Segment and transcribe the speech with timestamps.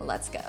[0.00, 0.40] Let's go.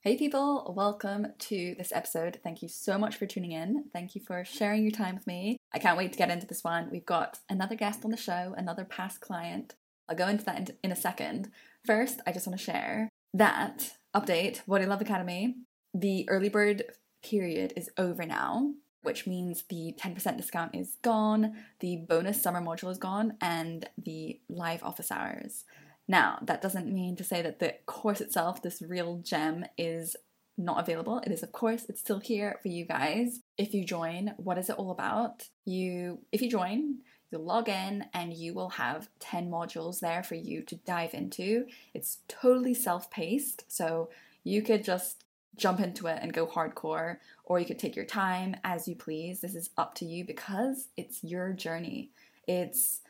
[0.00, 2.38] Hey, people, welcome to this episode.
[2.44, 3.86] Thank you so much for tuning in.
[3.92, 5.56] Thank you for sharing your time with me.
[5.74, 6.88] I can't wait to get into this one.
[6.92, 9.74] We've got another guest on the show, another past client.
[10.08, 11.50] I'll go into that in, a second.
[11.84, 15.56] First, I just want to share that update Body Love Academy.
[15.92, 16.84] The early bird
[17.24, 22.92] period is over now, which means the 10% discount is gone, the bonus summer module
[22.92, 25.64] is gone, and the live office hours.
[26.08, 30.16] Now, that doesn't mean to say that the course itself, this real gem, is
[30.56, 31.18] not available.
[31.18, 33.40] It is, of course, it's still here for you guys.
[33.58, 35.48] If you join, what is it all about?
[35.64, 36.98] You, if you join,
[37.30, 41.66] you log in and you will have 10 modules there for you to dive into.
[41.92, 44.10] It's totally self paced, so
[44.44, 45.24] you could just
[45.56, 49.40] jump into it and go hardcore, or you could take your time as you please.
[49.40, 52.10] This is up to you because it's your journey.
[52.46, 53.00] It's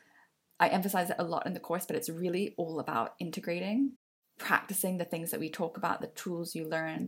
[0.59, 3.93] I emphasize it a lot in the course, but it's really all about integrating,
[4.39, 7.07] practicing the things that we talk about, the tools you learn,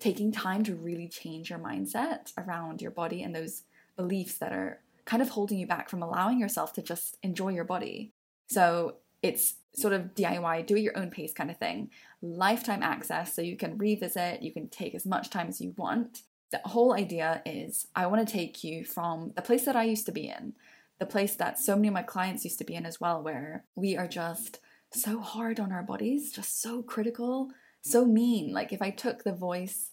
[0.00, 3.62] taking time to really change your mindset around your body and those
[3.96, 7.64] beliefs that are kind of holding you back from allowing yourself to just enjoy your
[7.64, 8.10] body.
[8.48, 11.90] So it's sort of DIY, do it your own pace kind of thing.
[12.22, 16.22] Lifetime access, so you can revisit, you can take as much time as you want.
[16.50, 20.06] The whole idea is I want to take you from the place that I used
[20.06, 20.54] to be in,
[20.98, 23.64] the place that so many of my clients used to be in as well, where
[23.74, 24.60] we are just
[24.92, 27.50] so hard on our bodies, just so critical,
[27.82, 28.52] so mean.
[28.52, 29.90] Like if I took the voice,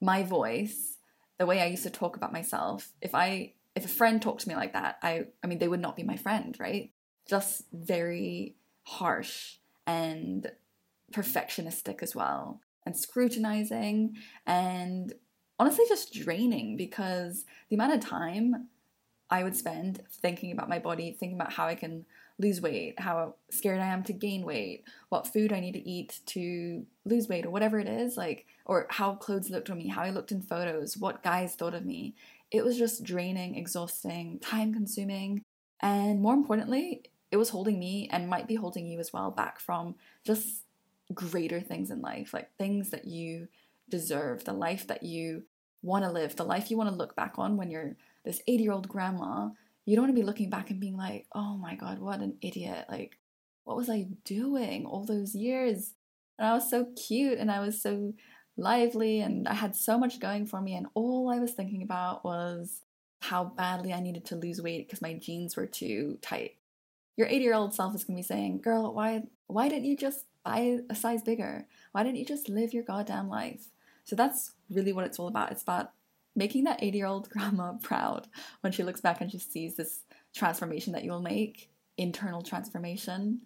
[0.00, 0.98] my voice,
[1.38, 4.48] the way I used to talk about myself, if I if a friend talked to
[4.48, 6.90] me like that, I I mean they would not be my friend, right?
[7.28, 10.50] Just very harsh and
[11.12, 15.12] perfectionistic as well and scrutinizing and
[15.58, 18.68] honestly just draining because the amount of time
[19.30, 22.04] I would spend thinking about my body, thinking about how I can
[22.38, 26.20] lose weight, how scared I am to gain weight, what food I need to eat
[26.26, 30.02] to lose weight, or whatever it is, like, or how clothes looked on me, how
[30.02, 32.14] I looked in photos, what guys thought of me.
[32.50, 35.42] It was just draining, exhausting, time consuming,
[35.80, 39.58] and more importantly, it was holding me and might be holding you as well back
[39.58, 40.62] from just
[41.12, 43.48] greater things in life, like things that you
[43.88, 45.44] deserve, the life that you
[45.82, 48.62] want to live, the life you want to look back on when you're this 80
[48.62, 49.50] year old grandma,
[49.84, 52.36] you don't want to be looking back and being like, oh my God, what an
[52.40, 52.86] idiot.
[52.88, 53.18] Like,
[53.64, 55.92] what was I doing all those years?
[56.38, 58.14] And I was so cute and I was so
[58.56, 60.74] lively and I had so much going for me.
[60.74, 62.82] And all I was thinking about was
[63.20, 66.56] how badly I needed to lose weight because my jeans were too tight.
[67.16, 69.96] Your 80 year old self is going to be saying, girl, why, why didn't you
[69.96, 71.66] just buy a size bigger?
[71.92, 73.68] Why didn't you just live your goddamn life?
[74.04, 75.52] So that's really what it's all about.
[75.52, 75.92] It's about
[76.36, 78.28] making that 80 year old grandma proud
[78.60, 80.02] when she looks back and she sees this
[80.34, 83.40] transformation that you'll make, internal transformation,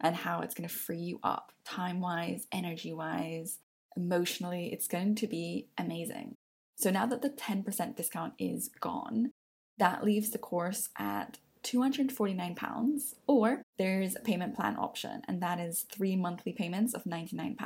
[0.00, 3.58] and how it's going to free you up time wise, energy wise,
[3.96, 4.72] emotionally.
[4.72, 6.34] It's going to be amazing.
[6.76, 9.30] So now that the 10% discount is gone,
[9.78, 15.86] that leaves the course at £249, or there's a payment plan option, and that is
[15.92, 17.56] three monthly payments of £99.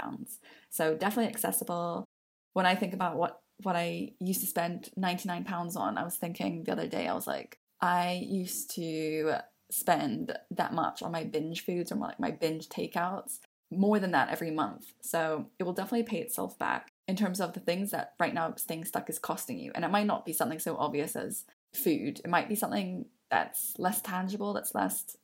[0.70, 2.04] So definitely accessible.
[2.53, 5.99] When I think about what what I used to spend 99 pounds on.
[5.99, 9.37] I was thinking the other day, I was like, I used to
[9.71, 13.41] spend that much on my binge foods or like my binge takeouts,
[13.71, 14.93] more than that every month.
[15.00, 18.55] So it will definitely pay itself back in terms of the things that right now
[18.56, 19.73] staying stuck is costing you.
[19.75, 21.44] And it might not be something so obvious as
[21.75, 25.17] food, it might be something that's less tangible, that's less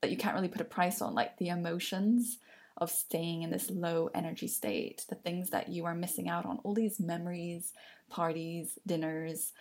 [0.00, 2.38] that you can't really put a price on, like the emotions
[2.78, 6.58] of staying in this low energy state, the things that you are missing out on,
[6.64, 7.72] all these memories,
[8.10, 9.52] parties, dinners,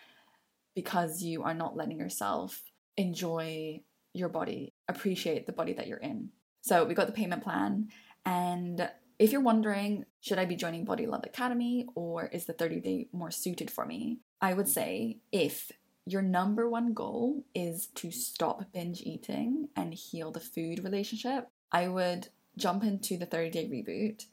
[0.76, 2.62] because you are not letting yourself
[2.98, 3.82] enjoy
[4.14, 6.30] your body, appreciate the body that you're in.
[6.62, 7.90] So we got the payment plan.
[8.26, 8.90] And
[9.20, 13.08] if you're wondering, should I be joining Body Love Academy or is the 30 day
[13.12, 14.20] more suited for me?
[14.42, 15.72] I would say if
[16.06, 21.88] your number one goal is to stop binge eating and heal the food relationship, I
[21.88, 24.26] would jump into the 30 day reboot.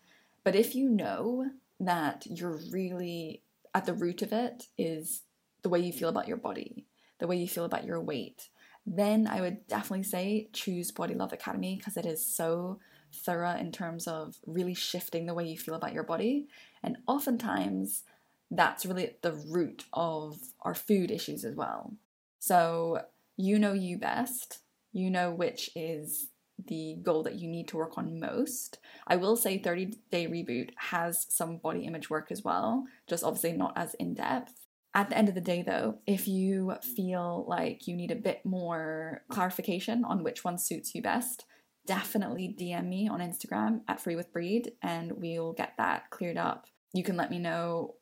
[0.44, 3.42] But if you know that you're really
[3.74, 5.22] at the root of it is
[5.62, 6.86] the way you feel about your body,
[7.18, 8.48] the way you feel about your weight,
[8.86, 12.80] then I would definitely say choose Body Love Academy because it is so
[13.12, 16.46] thorough in terms of really shifting the way you feel about your body.
[16.82, 18.04] And oftentimes,
[18.50, 21.94] that's really at the root of our food issues as well.
[22.40, 23.02] So,
[23.36, 24.60] you know you best,
[24.92, 26.28] you know which is
[26.66, 28.78] the goal that you need to work on most.
[29.06, 33.52] I will say 30 Day Reboot has some body image work as well, just obviously
[33.52, 34.66] not as in depth.
[34.92, 38.44] At the end of the day, though, if you feel like you need a bit
[38.44, 41.44] more clarification on which one suits you best,
[41.86, 46.66] definitely DM me on Instagram at Free with Breed and we'll get that cleared up.
[46.92, 47.94] You can let me know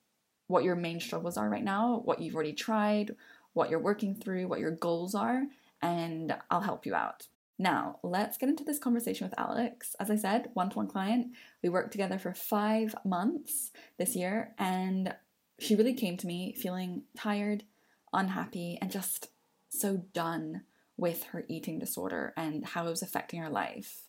[0.46, 3.14] what your main struggles are right now, what you've already tried,
[3.52, 5.42] what you're working through, what your goals are,
[5.82, 7.26] and I'll help you out.
[7.58, 9.96] Now, let's get into this conversation with Alex.
[9.98, 11.32] As I said, one to one client.
[11.62, 15.14] We worked together for five months this year, and
[15.58, 17.64] she really came to me feeling tired,
[18.12, 19.30] unhappy, and just
[19.70, 20.62] so done
[20.96, 24.04] with her eating disorder and how it was affecting her life.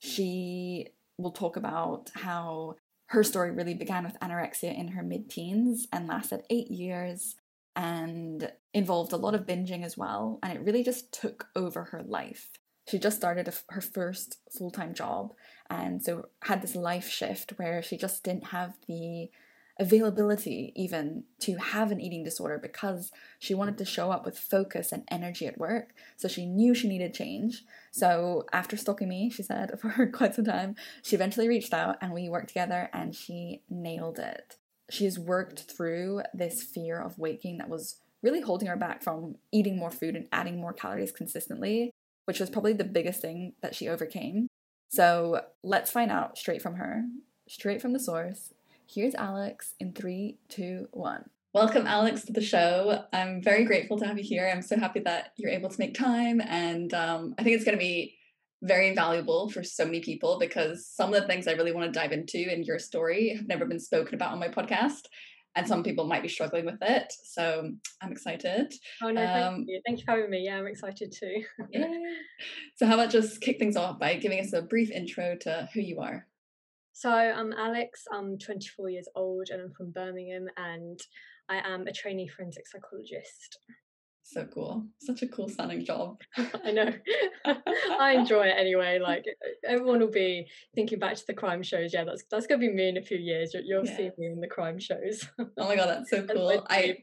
[0.00, 5.86] She will talk about how her story really began with anorexia in her mid teens
[5.92, 7.36] and lasted eight years
[7.74, 10.40] and involved a lot of binging as well.
[10.42, 12.50] And it really just took over her life
[12.88, 15.32] she just started a, her first full time job,
[15.68, 19.30] and so had this life shift where she just didn't have the
[19.80, 24.90] availability even to have an eating disorder because she wanted to show up with focus
[24.90, 25.90] and energy at work.
[26.16, 27.62] So she knew she needed change.
[27.92, 32.12] So after stalking me, she said for quite some time, she eventually reached out and
[32.12, 34.56] we worked together and she nailed it.
[34.90, 39.36] She's worked through this fear of weight gain that was really holding her back from
[39.52, 41.92] eating more food and adding more calories consistently
[42.28, 44.48] which was probably the biggest thing that she overcame.
[44.90, 47.04] So let's find out straight from her,
[47.48, 48.52] straight from the source.
[48.86, 51.30] Here's Alex in three, two, one.
[51.54, 53.02] Welcome, Alex, to the show.
[53.14, 54.46] I'm very grateful to have you here.
[54.46, 56.42] I'm so happy that you're able to make time.
[56.42, 58.18] And um, I think it's going to be
[58.60, 61.98] very valuable for so many people because some of the things I really want to
[61.98, 65.06] dive into in your story have never been spoken about on my podcast
[65.58, 67.12] and some people might be struggling with it.
[67.24, 67.68] So
[68.00, 68.72] I'm excited.
[69.02, 69.80] Oh no, thank um, you.
[69.84, 70.44] Thank you for having me.
[70.44, 71.42] Yeah, I'm excited too.
[71.72, 71.92] yeah.
[72.76, 75.80] So how about just kick things off by giving us a brief intro to who
[75.80, 76.28] you are?
[76.92, 78.04] So I'm Alex.
[78.12, 81.00] I'm 24 years old and I'm from Birmingham and
[81.48, 83.58] I am a trainee forensic psychologist
[84.28, 84.84] so cool.
[85.00, 86.20] Such a cool sounding job.
[86.64, 86.92] I know.
[88.00, 89.24] I enjoy it anyway like
[89.66, 91.94] everyone will be thinking back to the crime shows.
[91.94, 93.54] Yeah that's that's gonna be me in a few years.
[93.54, 93.96] You'll yeah.
[93.96, 95.26] see me in the crime shows.
[95.38, 96.66] Oh my god that's so cool.
[96.68, 96.98] I,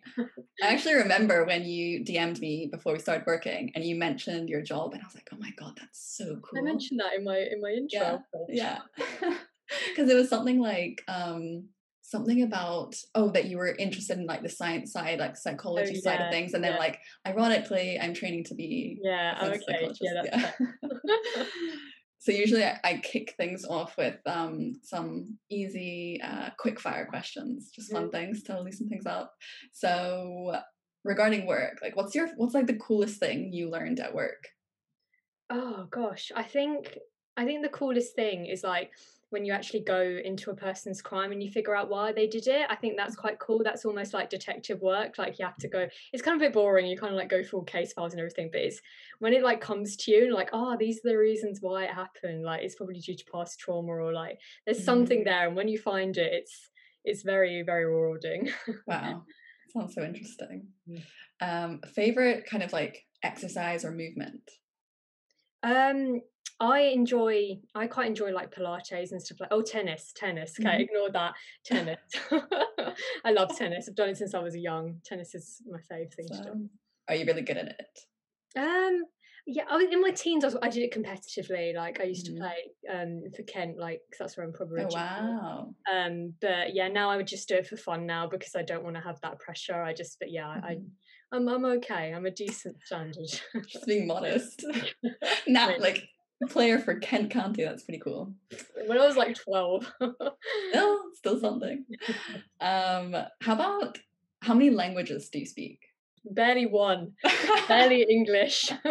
[0.62, 4.62] I actually remember when you dm'd me before we started working and you mentioned your
[4.62, 6.60] job and i was like oh my god that's so cool.
[6.60, 8.20] i mentioned that in my in my intro.
[8.50, 8.80] yeah.
[9.90, 11.70] Because it was something like um
[12.08, 15.96] something about oh that you were interested in like the science side like psychology oh,
[15.96, 16.78] yeah, side of things and then yeah.
[16.78, 19.90] like ironically i'm training to be yeah okay.
[20.00, 20.52] Yeah, yeah.
[22.20, 27.70] so usually I, I, kick things off with um, some easy uh, quick fire questions
[27.74, 28.12] just fun mm-hmm.
[28.12, 29.32] things to loosen things up.
[29.72, 30.56] So
[31.04, 34.48] regarding work like what's your what's like the coolest thing you learned at work?
[35.52, 36.32] Oh gosh.
[36.36, 36.98] I think
[37.38, 38.92] i think the coolest thing is like
[39.36, 42.48] when you actually go into a person's crime and you figure out why they did
[42.48, 43.62] it i think that's quite cool.
[43.62, 46.54] That's almost like detective work like you have to go it's kind of a bit
[46.54, 48.80] boring you kind of like go through all case files and everything but it's
[49.20, 51.92] when it like comes to you and like oh these are the reasons why it
[51.92, 54.86] happened like it's probably due to past trauma or like there's mm-hmm.
[54.86, 56.70] something there and when you find it it's
[57.04, 58.50] it's very very rewarding.
[58.88, 59.24] Wow.
[59.74, 60.68] Sounds so interesting.
[60.90, 61.02] Mm.
[61.42, 64.50] um favorite kind of like exercise or movement?
[65.62, 66.22] Um
[66.60, 70.56] I enjoy, I quite enjoy like Pilates and stuff like, oh, tennis, tennis.
[70.60, 70.82] Okay, mm-hmm.
[70.82, 71.34] ignore that.
[71.66, 72.00] Tennis.
[73.26, 73.90] I love tennis.
[73.90, 75.02] I've done it since I was a young.
[75.04, 76.70] Tennis is my favourite thing so, to do.
[77.10, 78.00] Are you really good at it?
[78.58, 79.04] Um,
[79.48, 80.44] yeah, I was in my teens.
[80.44, 81.76] I, was, I did it competitively.
[81.76, 82.36] Like I used mm-hmm.
[82.36, 84.84] to play um for Kent, like that's where I'm probably.
[84.84, 85.76] Oh, wow.
[85.94, 88.84] Um, but yeah, now I would just do it for fun now because I don't
[88.84, 89.84] want to have that pressure.
[89.84, 90.66] I just, but yeah, mm-hmm.
[90.66, 90.78] I
[91.32, 92.14] I'm I'm okay.
[92.14, 93.30] I'm a decent standard.
[93.68, 94.66] Just being modest.
[95.48, 96.08] now, like
[96.50, 97.64] player for Kent County.
[97.64, 98.34] That's pretty cool.
[98.86, 99.92] When I was like 12.
[100.02, 101.86] oh, still something.
[102.62, 103.98] Um, how about
[104.42, 105.80] how many languages do you speak?
[106.26, 107.14] Barely one.
[107.68, 108.72] Barely English.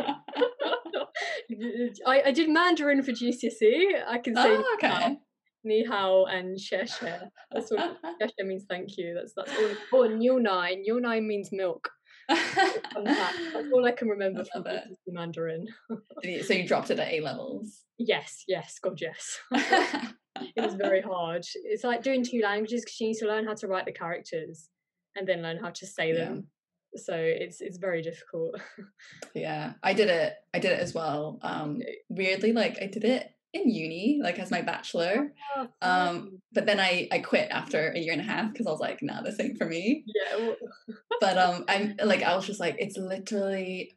[2.06, 4.02] I, I did Mandarin for GCSE.
[4.06, 5.16] I can say oh, okay.
[5.64, 7.28] Ni hao and xie xie.
[7.52, 9.14] That's what xie xie means thank you.
[9.14, 9.52] That's that's
[9.92, 10.00] all.
[10.00, 10.74] Oh, niu nai.
[10.74, 11.90] Niu nai means milk.
[12.28, 14.84] That's all I can remember from it.
[15.06, 15.66] Mandarin.
[16.44, 17.82] so you dropped it at A levels?
[17.98, 19.38] Yes, yes, God, yes.
[19.52, 21.44] it was very hard.
[21.64, 24.68] It's like doing two languages because you need to learn how to write the characters
[25.16, 26.48] and then learn how to say them.
[26.96, 28.54] So it's it's very difficult.
[29.34, 30.34] yeah, I did it.
[30.52, 31.40] I did it as well.
[31.42, 35.32] Um, weirdly, like I did it in uni, like as my bachelor.
[35.56, 38.70] Oh, Um, but then I I quit after a year and a half because I
[38.70, 40.04] was like, nah, this ain't for me.
[40.06, 40.52] yeah.
[41.20, 43.92] But um, I'm like, I was just like, it's literally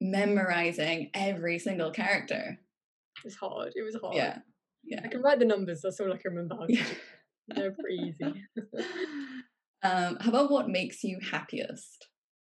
[0.00, 2.58] memorizing every single character.
[3.24, 3.72] it's hard.
[3.76, 4.16] It was hard.
[4.16, 4.38] Yeah,
[4.82, 5.00] Yeah.
[5.04, 5.82] I can write the numbers.
[5.82, 6.84] That's all I can remember how yeah.
[7.48, 8.44] They're pretty easy.
[9.82, 12.08] um, how about what makes you happiest?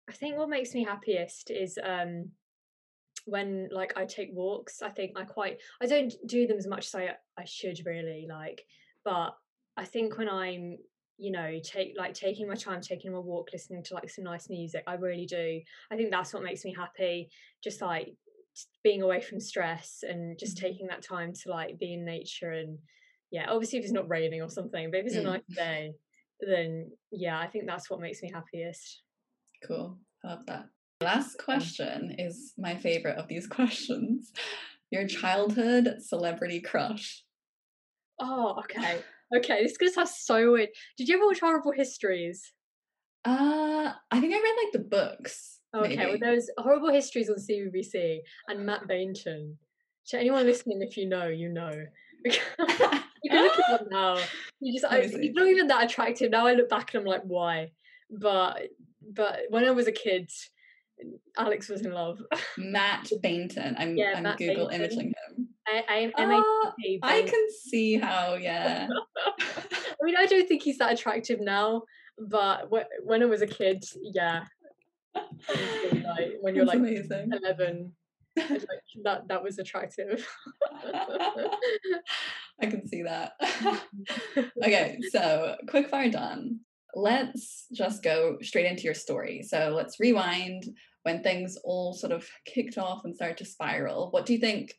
[0.09, 2.31] I think what makes me happiest is um
[3.25, 4.81] when like I take walks.
[4.81, 8.27] I think I quite I don't do them as much as I I should really
[8.29, 8.65] like,
[9.03, 9.35] but
[9.77, 10.77] I think when I'm
[11.17, 14.49] you know take like taking my time taking a walk listening to like some nice
[14.49, 15.59] music i really do
[15.91, 17.29] i think that's what makes me happy
[17.61, 18.15] just like
[18.83, 20.61] being away from stress and just Mhm.
[20.61, 22.79] taking that time to like be in nature and
[23.31, 25.23] yeah obviously if it's not raining or something but if it's a Mm.
[25.23, 25.93] nice day
[26.39, 29.03] then yeah i think that's what makes me happiest
[29.61, 29.99] Cool.
[30.23, 30.69] I love that.
[31.01, 34.33] Last question is my favorite of these questions.
[34.91, 37.23] Your childhood celebrity crush.
[38.19, 38.99] Oh, okay.
[39.33, 40.69] Okay, this is gonna sound so weird.
[40.97, 42.51] Did you ever watch Horrible Histories?
[43.23, 45.59] Uh I think I read like the books.
[45.73, 49.55] Okay, well, there's Horrible Histories on CBBC and Matt Baynton.
[50.07, 51.85] To anyone listening, if you know, you know.
[52.25, 52.31] you
[53.29, 54.17] can look it up now.
[54.59, 55.21] You just, I, Let me see.
[55.27, 56.31] he's not even that attractive.
[56.31, 57.71] Now I look back and I'm like, why?
[58.09, 58.69] But,
[59.13, 60.31] but when I was a kid,
[61.37, 62.19] Alex was in love.
[62.57, 63.75] Matt Baynton.
[63.77, 64.73] I'm Yeah, I'm Matt Google Baynton.
[64.75, 65.49] imaging him.
[65.67, 68.87] I, M-A-T-T, ah, I can see how, yeah.
[69.39, 71.83] I mean, I don't think he's that attractive now,
[72.17, 74.45] but wh- when I was a kid, yeah.
[75.15, 75.25] like,
[76.41, 77.31] when you're That's like amazing.
[77.33, 77.91] 11,
[78.37, 78.61] like,
[79.03, 80.27] that that was attractive.
[82.61, 83.33] I can see that.
[84.63, 86.61] okay, so quick fire done.
[86.95, 89.43] Let's just go straight into your story.
[89.43, 90.63] So let's rewind
[91.03, 94.09] when things all sort of kicked off and started to spiral.
[94.11, 94.73] What do you think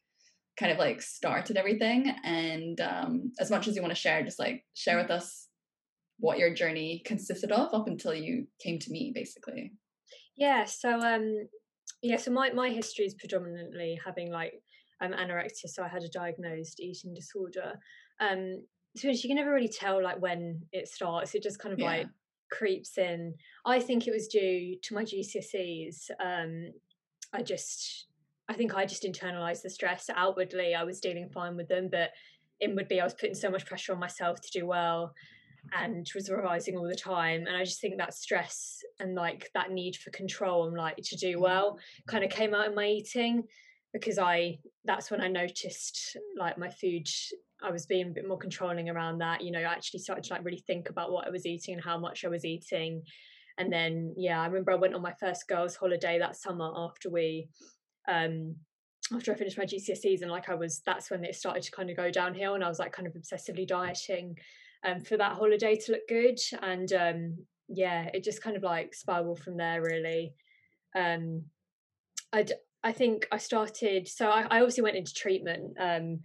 [0.59, 2.13] kind of like started everything?
[2.25, 5.49] And um, as much as you want to share, just like share with us
[6.19, 9.73] what your journey consisted of up until you came to me, basically.
[10.37, 11.49] yeah, so um,
[12.03, 14.55] yeah, so my my history is predominantly having like
[15.03, 15.67] um anorexia.
[15.69, 17.73] So I had a diagnosed eating disorder.
[18.21, 21.35] Um, so you can never really tell like when it starts.
[21.35, 21.87] It just kind of Yeah.
[21.87, 22.07] like
[22.51, 23.35] creeps in.
[23.65, 26.11] I think it was due to my GCSEs.
[26.25, 26.73] Um,
[27.33, 28.07] I just,
[28.49, 30.11] I think I just internalized the stress.
[30.15, 32.11] Outwardly, I was dealing fine with them, but
[32.61, 35.15] inwardly, I was putting so much pressure on myself to do well
[35.79, 37.47] and was revising all the time.
[37.47, 41.17] And I just think that stress and like that need for control and like to
[41.17, 43.45] do well kind of came out in my eating
[43.93, 47.09] because I, that's when I noticed like my food
[47.63, 49.43] I was being a bit more controlling around that.
[49.43, 51.85] You know, I actually started to like really think about what I was eating and
[51.85, 53.03] how much I was eating.
[53.59, 57.11] And then, yeah, I remember I went on my first girls' holiday that summer after
[57.11, 57.49] we,
[58.09, 58.57] um,
[59.15, 61.91] after I finished my GCSEs, and like I was, that's when it started to kind
[61.91, 64.39] of go downhill, and I was like kind of obsessively dieting,
[64.87, 68.95] um, for that holiday to look good, and um, yeah, it just kind of like
[68.95, 70.33] spiraled from there really.
[70.97, 71.45] Um,
[72.33, 72.47] I
[72.83, 76.21] I think I started, so I, I obviously went into treatment, um,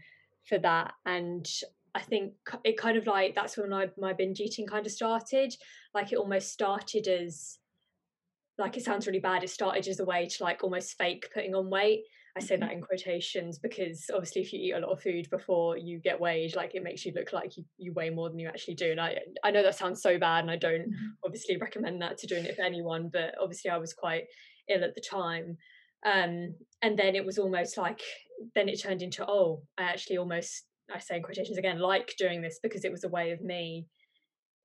[0.47, 1.47] for that and
[1.95, 2.33] i think
[2.63, 5.55] it kind of like that's when I, my binge eating kind of started.
[5.93, 7.57] Like it almost started as
[8.57, 11.55] like it sounds really bad it started as a way to like almost fake putting
[11.55, 12.03] on weight.
[12.37, 15.77] I say that in quotations because obviously if you eat a lot of food before
[15.77, 18.49] you get weighed like it makes you look like you, you weigh more than you
[18.49, 20.85] actually do and i i know that sounds so bad and i don't
[21.23, 24.25] obviously recommend that to doing it for anyone but obviously i was quite
[24.67, 25.57] ill at the time
[26.05, 28.01] um and then it was almost like
[28.53, 32.41] then it turned into oh i actually almost i say in quotations again like doing
[32.41, 33.87] this because it was a way of me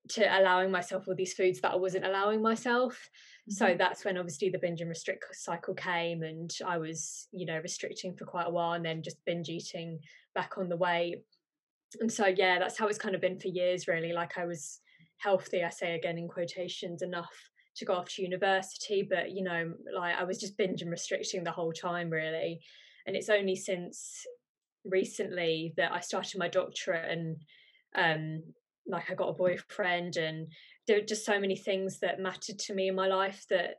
[0.09, 3.09] to allowing myself all these foods that i wasn't allowing myself.
[3.49, 7.59] So that's when obviously the binge and restrict cycle came and i was you know
[7.63, 9.99] restricting for quite a while and then just binge eating
[10.35, 11.23] back on the way.
[12.01, 14.13] And so yeah that's how it's kind of been for years really.
[14.13, 14.81] Like i was
[15.19, 17.50] healthy i say again in quotations enough
[17.81, 21.43] to go off to university but you know like i was just binge and restricting
[21.43, 22.61] the whole time really
[23.07, 24.25] and it's only since
[24.85, 27.37] recently that I started my doctorate and
[27.95, 28.43] um
[28.87, 30.49] like I got a boyfriend and
[30.87, 33.77] there were just so many things that mattered to me in my life that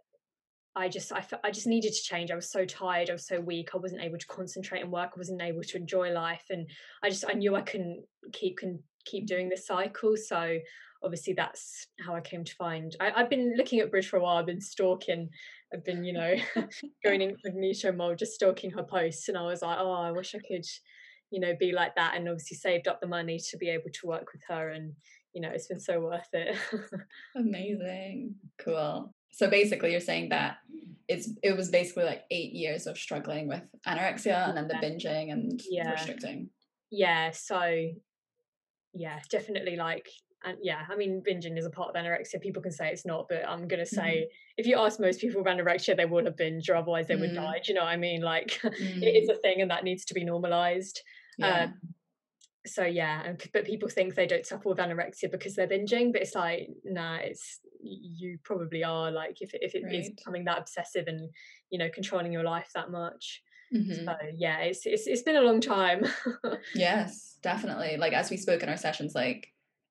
[0.76, 2.32] I just I, I just needed to change.
[2.32, 3.10] I was so tired.
[3.10, 3.72] I was so weak.
[3.74, 5.12] I wasn't able to concentrate and work.
[5.14, 6.66] I wasn't able to enjoy life, and
[7.04, 10.16] I just I knew I couldn't keep can keep doing this cycle.
[10.16, 10.60] So
[11.04, 12.96] obviously that's how I came to find.
[13.00, 14.38] I, I've been looking at Bridge for a while.
[14.38, 15.30] I've been stalking.
[15.74, 16.36] I've been you know
[17.04, 20.40] going incognito mode, just stalking her posts, and I was like, oh, I wish I
[20.40, 20.66] could,
[21.32, 22.16] you know, be like that.
[22.16, 24.94] And obviously saved up the money to be able to work with her, and
[25.34, 26.58] you know, it's been so worth it.
[27.36, 28.36] Amazing.
[28.58, 29.14] Cool.
[29.32, 30.58] So basically you're saying that
[31.08, 35.32] it's it was basically like eight years of struggling with anorexia and then the binging
[35.32, 35.92] and Yeah.
[35.92, 36.50] restricting.
[36.92, 37.62] yeah, so
[38.94, 40.10] yeah, definitely like
[40.44, 42.42] and yeah, I mean, binging is a part of anorexia.
[42.42, 44.32] People can say it's not, but I'm gonna say Mhm.
[44.58, 47.32] if you ask most people with anorexia, they would have binged, or otherwise they would
[47.32, 47.36] Mm.
[47.36, 47.60] die.
[47.64, 48.22] Do you know what I mean?
[48.22, 49.22] Like it Mm.
[49.24, 51.02] is a thing, and that needs to be normalized.
[51.38, 51.64] Yeah.
[51.66, 51.80] Um,
[52.66, 56.36] so yeah, but people think they don't suffer with anorexia because they're binging, but it's
[56.36, 59.12] like nah, it's you probably are.
[59.12, 60.16] Like if it, if it is Right.
[60.16, 61.30] becoming that obsessive and
[61.72, 63.42] you know controlling your life that much.
[63.74, 64.06] Mhm.
[64.06, 66.06] So yeah, it's it's it's been a long time.
[66.76, 67.98] Yes, definitely.
[67.98, 69.48] Like as we spoke in our sessions, like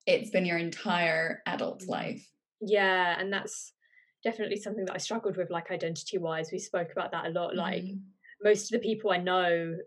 [0.07, 1.88] it's been your entire adult Mm.
[1.88, 2.30] life.
[2.61, 3.73] yeah, and that's
[4.23, 6.52] definitely something that I struggled with, like identity wise.
[6.52, 7.57] We spoke about that a lot.
[7.57, 8.02] Like Mhm.
[8.42, 9.78] most of the people I know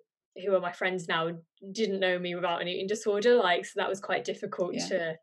[0.44, 1.40] who are my friends now
[1.72, 3.36] didn't know me without an eating disorder.
[3.36, 4.88] Like so that was quite difficult Yeah.
[4.88, 5.20] to,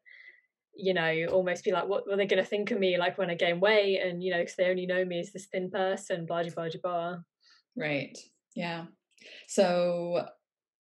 [0.75, 2.99] you know, almost be like, what were they going to think of me?
[2.99, 5.47] Like when I gain weight, and you know, because they only know me as this
[5.47, 7.17] thin person, blah blah blah blah.
[7.77, 8.19] Right.
[8.55, 8.87] Yeah.
[9.49, 10.29] So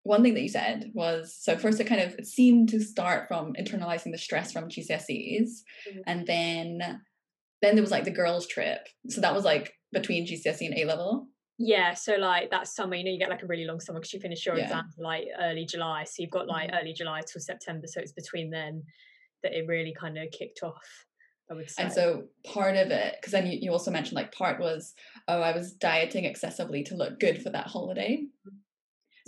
[0.09, 3.29] one thing that you said was so first it kind of it seemed to start
[3.29, 5.51] from internalizing the stress from GCSEs
[5.91, 6.03] Mhm.
[6.07, 7.01] and then
[7.63, 8.81] then there was like the girls trip.
[9.09, 11.27] So that was like between GCSE and A level.
[11.59, 14.15] Yeah, so like that summer, you know, you get like a really long summer because
[14.15, 14.65] you finish your Yeah.
[14.67, 16.05] exams like early July.
[16.05, 16.81] So you've got like Mhm.
[16.81, 17.87] early July till September.
[17.89, 18.85] So it's between then
[19.43, 20.89] that it really kind of kicked off.
[21.51, 21.83] I would say.
[21.83, 24.95] And so part of it, because then you, you also mentioned like part was,
[25.29, 28.25] oh, I was dieting excessively to look good for that holiday.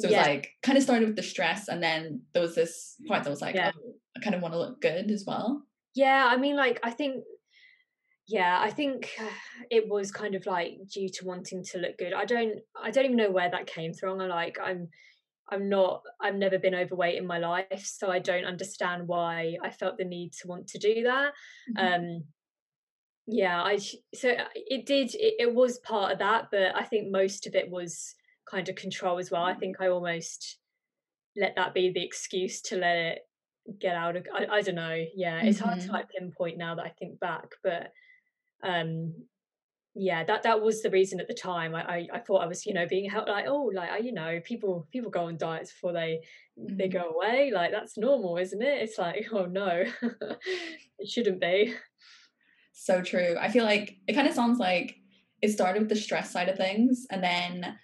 [0.00, 0.22] So it was Yeah.
[0.32, 3.42] like kind of started with the stress, and then there was this part that was
[3.42, 3.72] like, Yeah.
[3.76, 5.66] oh, I kind of want to look good as well.
[5.94, 7.24] Yeah, I mean, like, I think,
[8.26, 9.10] yeah, I think
[9.70, 12.12] it was kind of like due to wanting to look good.
[12.12, 14.20] I don't, I don't even know where that came from.
[14.20, 14.88] I like, I'm,
[15.50, 19.70] I'm not, I've never been overweight in my life, so I don't understand why I
[19.70, 21.32] felt the need to want to do that.
[21.76, 21.94] Mhm.
[22.16, 22.24] Um,
[23.26, 23.78] yeah, I,
[24.14, 27.54] so uh, it did, it, it was part of that, but I think most of
[27.54, 28.14] it was
[28.50, 29.44] kind of control as well.
[29.44, 30.58] I think I almost
[31.36, 33.18] let that be the excuse to let it
[33.78, 35.92] get out of I, I don't know yeah it's hard to Mhm.
[35.92, 37.92] like pinpoint now that i think back but
[38.64, 39.14] um
[39.94, 42.64] yeah that that was the reason at the time i i, I thought i was
[42.66, 45.72] you know being helped like oh like I, you know people people go on diets
[45.72, 46.20] before they
[46.56, 46.92] they Mhm.
[46.92, 49.84] go away like that's normal isn't it it's like oh no
[50.98, 51.74] it shouldn't be
[52.72, 53.36] So true.
[53.38, 54.96] I feel like it kind of sounds like
[55.42, 57.78] it started with the stress side of things, and then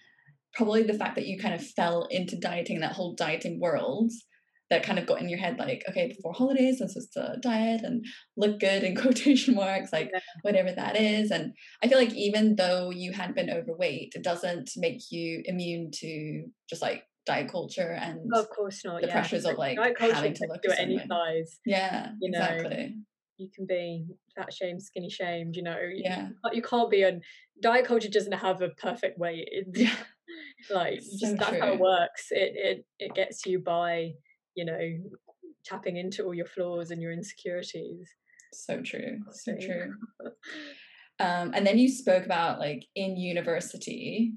[0.56, 4.10] probably the fact that you kind of fell into dieting, that whole dieting world,
[4.70, 7.82] that kind of got in your head like, okay, before holidays, I'm supposed to diet
[7.84, 8.04] and
[8.36, 10.20] look good in quotation marks, like Yeah.
[10.42, 11.30] whatever that is.
[11.30, 15.90] And I feel like even though you had been overweight, it doesn't make you immune
[16.00, 19.76] to just like diet culture and oh, of course not the yeah pressures of Like,
[19.76, 22.38] diet culture having to look do a it any size Yeah, you know.
[22.38, 22.94] exactly.
[23.36, 26.28] you can be fat shamed skinny shamed you know you, Yeah.
[26.28, 27.22] you can't- you can't be on
[27.60, 29.92] diet culture doesn't have a perfect weight Yeah.
[30.70, 34.12] Like you just So that's how it works it it it gets you by
[34.54, 34.80] you know
[35.64, 38.08] tapping into all your flaws and your insecurities
[38.52, 39.18] So true.
[39.32, 39.94] So true.
[41.18, 44.34] Um, and then you spoke about like in university,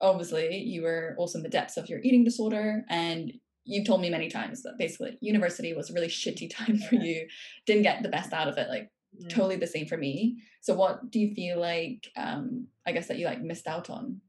[0.00, 3.30] obviously you were also in the depths of your eating disorder, and
[3.64, 7.26] you've told me many times that basically university was a really shitty time for you,
[7.66, 8.68] didn't get the best out of it.
[8.70, 8.88] Like
[9.20, 9.28] Mm.
[9.28, 10.38] totally the same for me.
[10.62, 12.10] So what do you feel like?
[12.16, 14.22] Um, I guess that you like missed out on.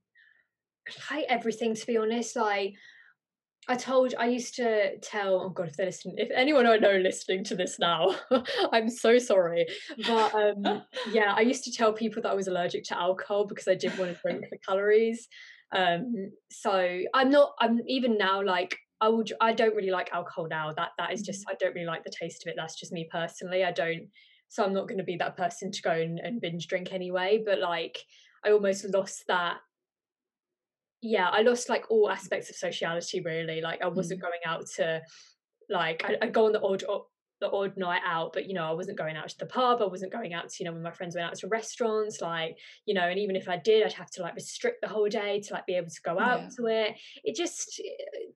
[1.12, 2.74] Like everything to be honest like
[3.67, 6.98] I told I used to tell oh god if they're listening if anyone I know
[6.98, 8.15] listening to this now
[8.74, 9.65] I'm so sorry
[10.06, 13.67] but um yeah I used to tell people that I was allergic to alcohol because
[13.67, 15.28] I didn't want to drink the calories
[15.74, 20.48] um so I'm not I'm even now like I would I don't really like alcohol
[20.50, 22.91] now that that is just I don't really like the taste of it that's just
[22.91, 24.08] me personally I don't
[24.50, 27.41] so I'm not going to be that person to go and, and binge drink anyway
[27.46, 27.98] but like
[28.46, 29.58] I almost lost that
[31.04, 34.24] yeah i lost like all aspects of sociality really like i wasn't mm.
[34.24, 35.02] going out to
[35.70, 36.84] like I, i'd go on the odd
[37.43, 39.86] the odd night out but you know i wasn't going out to the pub i
[39.86, 42.93] wasn't going out to you know when my friends went out to restaurants like you
[42.93, 45.53] know and even if i did i'd have to like restrict the whole day to
[45.53, 46.49] like be able to go out Yeah.
[46.58, 47.82] to it it just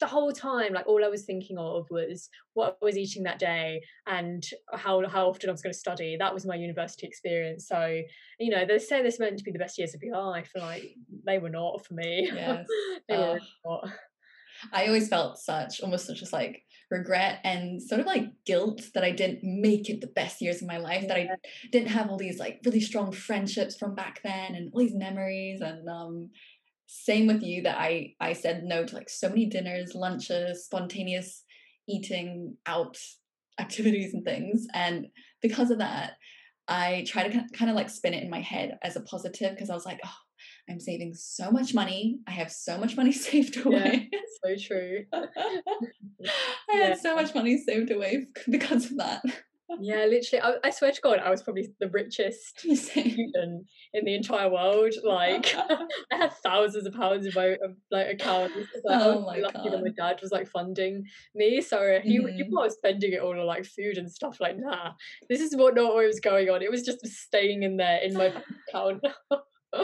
[0.01, 3.39] the whole time like all i was thinking of was what i was eating that
[3.39, 4.43] day and
[4.73, 8.01] how how often i was going to study that was my university experience so
[8.39, 10.83] you know they say this meant to be the best years of your life like
[11.25, 12.67] they were not for me Yes.
[13.07, 13.79] they were Oh.
[13.83, 13.93] not
[14.73, 19.03] I always felt such almost such just like regret and sort of like guilt that
[19.03, 21.29] I didn't make it the best years of my life, that I
[21.71, 25.61] didn't have all these like really strong friendships from back then and all these memories
[25.61, 26.29] and um
[26.89, 31.43] same with you that I I said no to like so many dinners, lunches, spontaneous
[31.87, 32.97] eating out
[33.59, 35.07] activities and things and
[35.41, 36.13] because of that
[36.67, 39.69] I try to kind of like spin it in my head as a positive because
[39.69, 40.13] I was like oh
[40.69, 42.19] I'm saving so much money.
[42.27, 44.09] I have so much money saved away.
[44.11, 45.05] Yeah, so true.
[46.69, 46.87] I Yeah.
[46.89, 49.21] had so much money saved away because of that.
[49.81, 50.41] yeah, literally.
[50.41, 54.93] I, I swear to God, I was probably the richest student in the entire world.
[55.03, 55.53] Like,
[56.11, 58.53] I had thousands of pounds in my um, like account.
[58.55, 61.03] Like, Oh my lucky that my dad was like funding
[61.35, 61.61] me.
[61.61, 62.49] So he, he Mhm.
[62.51, 64.39] thought I was spending it all on like food and stuff.
[64.39, 64.91] Like, nah,
[65.29, 66.61] this is what not what was going on.
[66.61, 68.33] It was just staying in there in my
[68.69, 69.03] account.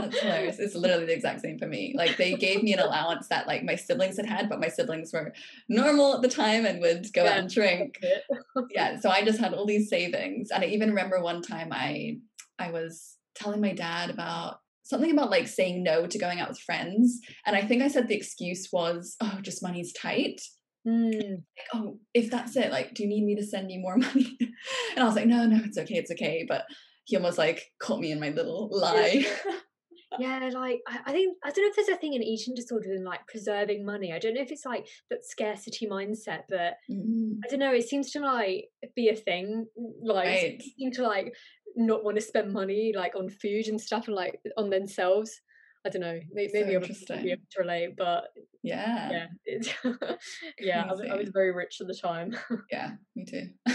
[0.02, 0.60] That's hilarious.
[0.60, 1.94] It's literally the exact same for me.
[1.96, 5.12] Like they gave me an allowance that like my siblings had had, but my siblings
[5.14, 5.34] were
[5.70, 8.00] normal at the time and would go out and drink.
[8.72, 10.50] Yeah, so I just had all these savings.
[10.52, 12.18] And I even remember one time I
[12.60, 16.60] I was telling my dad about something about like saying no to going out with
[16.60, 17.20] friends.
[17.46, 20.42] And I think I said the excuse was, oh, just money's tight.
[20.88, 21.14] Mm,
[21.58, 24.38] Like, oh, if that's it, like, do you need me to send you more money?
[24.40, 26.46] And I was like, no, no, it's okay, it's okay.
[26.48, 26.66] But
[27.06, 29.26] he almost like caught me in my little lie.
[30.20, 32.92] yeah, like I, I think I don't know if there's a thing in eating disorder
[32.94, 34.12] and like preserving money.
[34.14, 37.74] I don't know if it's like that scarcity mindset, but Mm, I don't know.
[37.74, 39.68] It seems to like be a thing.
[40.02, 40.62] Like Right.
[40.78, 41.36] seem to like
[41.76, 45.42] not want to spend money like on food and stuff and like on themselves.
[45.86, 46.20] I don't know.
[46.32, 47.24] Maybe, So maybe I wouldn't interesting.
[47.24, 48.26] be able to relate, but
[48.62, 49.70] yeah, yeah, it's,
[50.60, 50.84] yeah.
[50.84, 52.38] I was, I was very rich at the time.
[52.72, 53.50] yeah, me too.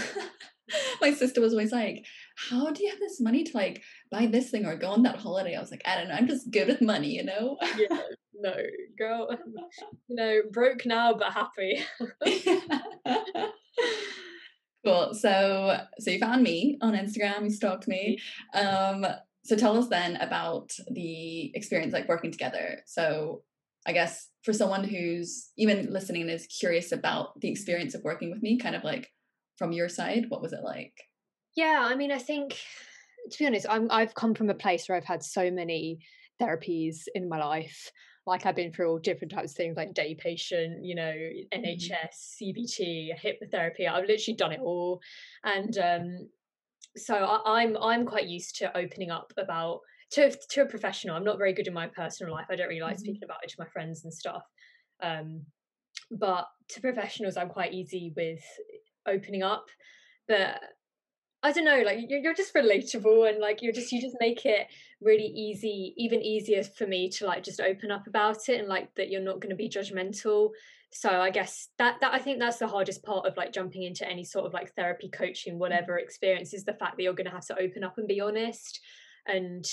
[1.01, 2.05] my sister was always like,
[2.49, 5.17] How do you have this money to like buy this thing or go on that
[5.17, 5.55] holiday?
[5.55, 7.57] I was like, I don't know, I'm just good with money, you know?
[7.77, 8.01] yeah,
[8.33, 8.53] no,
[8.97, 9.29] girl.
[10.07, 11.83] You know, broke now but happy.
[14.85, 15.13] cool.
[15.13, 18.17] So so you found me on Instagram, you stalked me.
[18.53, 19.05] Um
[19.43, 22.79] so tell us then about the experience like working together.
[22.87, 23.43] So
[23.85, 28.31] I guess for someone who's even listening and is curious about the experience of working
[28.31, 29.09] with me, kind of like
[29.57, 30.93] from your side, what was it like?
[31.55, 32.61] Yeah, I mean, I think
[33.31, 35.99] to be honest, I'm I've come from a place where I've had so many
[36.39, 37.91] therapies in my life.
[38.25, 41.13] Like I've been through all different types of things, like day patient, you know,
[41.51, 43.87] NHS, CBT, hypnotherapy.
[43.89, 45.01] I've literally done it all,
[45.43, 46.29] and um,
[46.97, 49.81] so I, I'm I'm quite used to opening up about
[50.11, 51.15] to to a professional.
[51.15, 52.47] I'm not very good in my personal life.
[52.49, 52.99] I don't really like Mhm.
[52.99, 54.43] speaking about it to my friends and stuff.
[55.01, 55.47] Um,
[56.11, 58.43] but to professionals, I'm quite easy with
[59.07, 59.67] opening up.
[60.27, 60.61] But
[61.41, 64.45] I don't know, like you're, you're just relatable and like you're just you just make
[64.45, 64.67] it
[65.01, 68.93] really easy, even easier for me to like just open up about it and like
[68.95, 70.49] that you're not going to be judgmental.
[70.91, 74.09] So I guess that that I think that's the hardest part of like jumping into
[74.09, 76.03] any sort of like therapy, coaching, whatever mm-hmm.
[76.03, 78.81] experience is the fact that you're going to have to open up and be honest.
[79.25, 79.65] And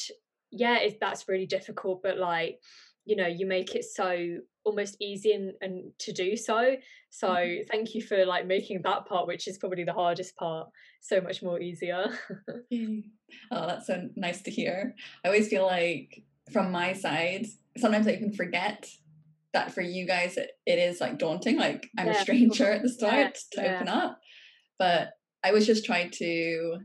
[0.52, 2.60] yeah, it, that's really difficult, but like
[3.06, 6.76] you know you make it so almost easy and, and to do so
[7.10, 7.66] so Mhm.
[7.70, 10.68] thank you for like making that part which is probably the hardest part
[11.00, 12.06] so much more easier
[13.50, 14.94] Oh, that's so nice to hear.
[15.24, 18.86] I always feel like from my side, sometimes I even forget
[19.52, 21.56] that for you guys it, it is like daunting.
[21.58, 23.74] Like I'm a stranger at the start to yeah.
[23.76, 24.20] open up.
[24.78, 25.10] But
[25.42, 26.78] I was just trying to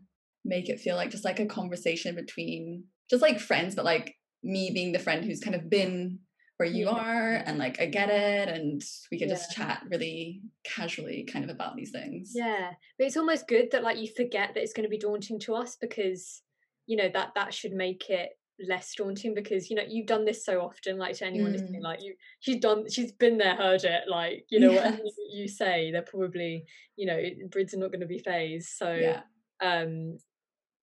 [0.44, 4.72] make it feel like just like a conversation between just like friends, but like me
[4.74, 6.20] being the friend who's kind of been
[6.58, 6.92] where you Yeah.
[6.96, 11.50] are and like I get it and we can just chat really casually kind of
[11.52, 12.32] about these things.
[12.36, 15.40] yeah but it's almost good that like you forget that it's going to be daunting
[15.40, 16.42] to us because
[16.86, 18.32] you know that that should make it
[18.68, 21.86] less daunting because you know you've done this so often like to anyone listening Mm.
[21.86, 25.16] like you she's done she's been there heard it like you know whatever Yes.
[25.34, 29.22] you say they're probably you know brids are not going to be phased so Yeah.
[29.62, 30.18] um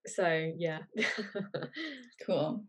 [0.07, 0.81] so yeah
[2.27, 2.65] Cool.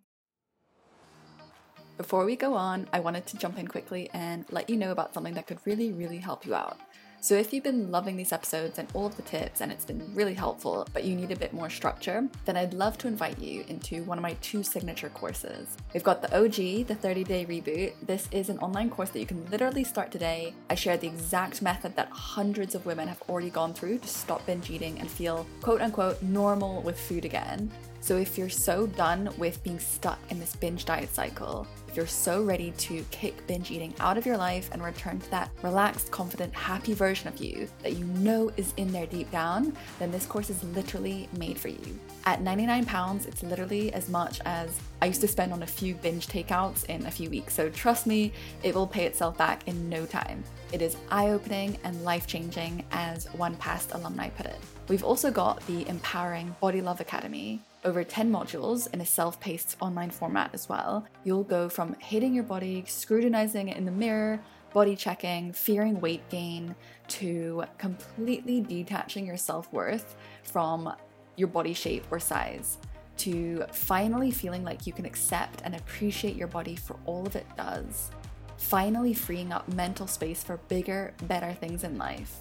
[1.99, 5.13] Before we go on, I wanted to jump in quickly and let you know about
[5.13, 6.79] something that could really, really help you out.
[7.19, 10.15] So, if you've been loving these episodes and all of the tips and it's been
[10.15, 13.65] really helpful, but you need a bit more structure, then I'd love to invite you
[13.67, 15.75] into one of my two signature courses.
[15.93, 17.91] We've got the OG, the 30 day reboot.
[18.07, 20.53] This is an online course that you can literally start today.
[20.69, 24.45] I share the exact method that hundreds of women have already gone through to stop
[24.45, 27.69] binge eating and feel quote unquote normal with food again.
[28.01, 32.05] So, if you're so done with being stuck in this binge diet cycle, if you're
[32.05, 36.11] so ready to kick binge eating out of your life and return to that relaxed,
[36.11, 40.27] confident, happy version of you that you know is in there deep down, then this
[40.27, 41.99] course is literally made for you.
[42.25, 46.27] At £99, it's literally as much as I used to spend on a few binge
[46.27, 47.55] takeouts in a few weeks.
[47.55, 50.43] So trust me, it will pay itself back in no time.
[50.71, 54.57] It is eye opening and life changing, as one past alumni put it.
[54.87, 59.77] We've also got the empowering Body Love Academy, over 10 modules in a self paced
[59.79, 61.05] online format as well.
[61.23, 64.39] You'll go from hating your body, scrutinizing it in the mirror,
[64.73, 66.75] body checking, fearing weight gain,
[67.07, 70.93] to completely detaching your self worth from
[71.35, 72.77] your body shape or size.
[73.17, 77.45] to finally feeling like you can accept and appreciate your body for all of it
[77.57, 78.11] does,
[78.57, 82.39] finally freeing up mental space for bigger, better things in life.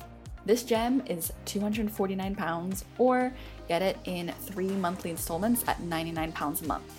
[0.48, 3.30] This gem is £249 or
[3.68, 6.90] get it in three monthly installments at £99 a month.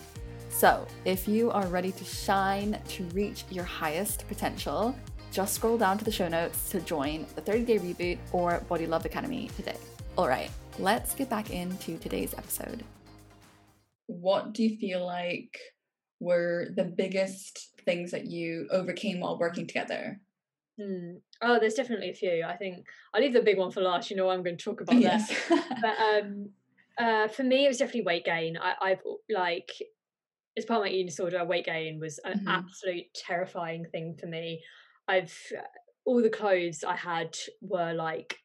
[0.52, 4.96] So, if you are ready to shine to reach your highest potential,
[5.32, 8.86] just scroll down to the show notes to join the 30 Day Reboot or Body
[8.86, 9.78] Love Academy today.
[10.16, 12.84] All right, let's get back into today's episode.
[14.06, 15.58] What do you feel like
[16.20, 20.22] were the biggest things that you overcame while working together?
[20.80, 21.16] Hmm.
[21.42, 22.44] Oh, there's definitely a few.
[22.48, 24.10] I think I'll leave the big one for last.
[24.10, 25.28] You know, I'm going to talk about yes.
[25.50, 25.80] that.
[25.82, 26.50] but um,
[26.98, 28.58] uh, for me, it was definitely weight gain.
[28.58, 29.72] I, I've like
[30.58, 32.48] as part of my eating disorder, weight gain was an mm-hmm.
[32.48, 34.62] absolute terrifying thing for me.
[35.08, 35.36] I've
[36.06, 38.38] all the clothes I had were like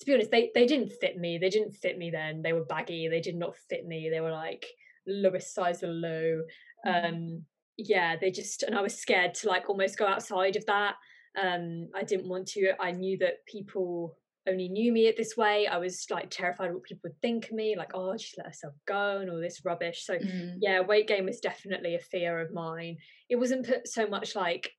[0.00, 1.38] to be honest, they they didn't fit me.
[1.38, 2.42] They didn't fit me then.
[2.42, 3.08] They were baggy.
[3.08, 4.08] They did not fit me.
[4.10, 4.66] They were like
[5.06, 6.42] lowest size of low.
[6.86, 7.14] Mm-hmm.
[7.14, 7.44] Um
[7.76, 10.94] yeah, they just and I was scared to like almost go outside of that.
[11.40, 12.72] Um I didn't want to.
[12.80, 14.16] I knew that people
[14.48, 15.66] only knew me at this way.
[15.66, 18.74] I was like terrified what people would think of me, like, oh, she's let herself
[18.86, 20.04] go and all this rubbish.
[20.04, 20.54] So mm.
[20.60, 22.96] yeah, weight gain was definitely a fear of mine.
[23.28, 24.70] It wasn't put so much like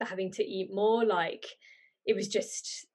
[0.00, 1.44] having to eat more, like
[2.06, 2.86] it was just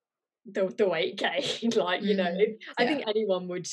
[0.52, 1.70] the the weight gain.
[1.76, 2.38] like, you know, mm.
[2.39, 2.74] yeah.
[2.78, 3.67] I think anyone would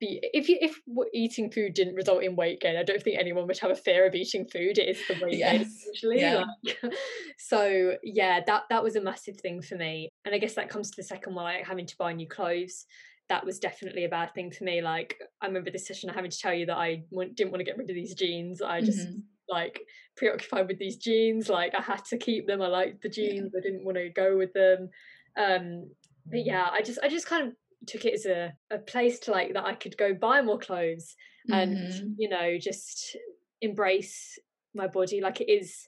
[0.00, 0.80] if you if
[1.12, 4.06] eating food didn't result in weight gain, I don't think anyone would have a fear
[4.06, 4.78] of eating food.
[4.78, 5.52] It is the weight yes.
[5.52, 6.20] gain essentially.
[6.20, 6.44] Yeah.
[6.64, 6.94] Like,
[7.38, 10.08] so yeah, that that was a massive thing for me.
[10.24, 12.86] And I guess that comes to the second one, like having to buy new clothes.
[13.28, 14.82] That was definitely a bad thing for me.
[14.82, 17.78] Like I remember this session having to tell you that I didn't want to get
[17.78, 18.60] rid of these jeans.
[18.60, 19.20] I just mm-hmm.
[19.48, 19.80] like
[20.16, 21.48] preoccupied with these jeans.
[21.48, 22.60] Like I had to keep them.
[22.60, 23.52] I liked the jeans.
[23.54, 23.60] Yeah.
[23.60, 24.90] I didn't want to go with them.
[25.36, 25.90] Um,
[26.26, 27.54] but yeah, I just I just kind of
[27.86, 31.14] took it as a, a place to like that I could go buy more clothes
[31.50, 32.08] and mm-hmm.
[32.18, 33.16] you know just
[33.60, 34.38] embrace
[34.74, 35.86] my body like it is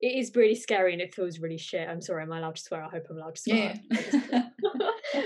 [0.00, 1.88] it is really scary and it feels really shit.
[1.88, 2.84] I'm sorry, am I allowed to swear?
[2.84, 3.74] I hope I'm allowed to swear.
[3.90, 4.42] Yeah.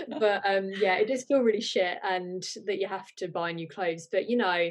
[0.19, 3.69] but um yeah, it does feel really shit and that you have to buy new
[3.69, 4.09] clothes.
[4.11, 4.71] But you know,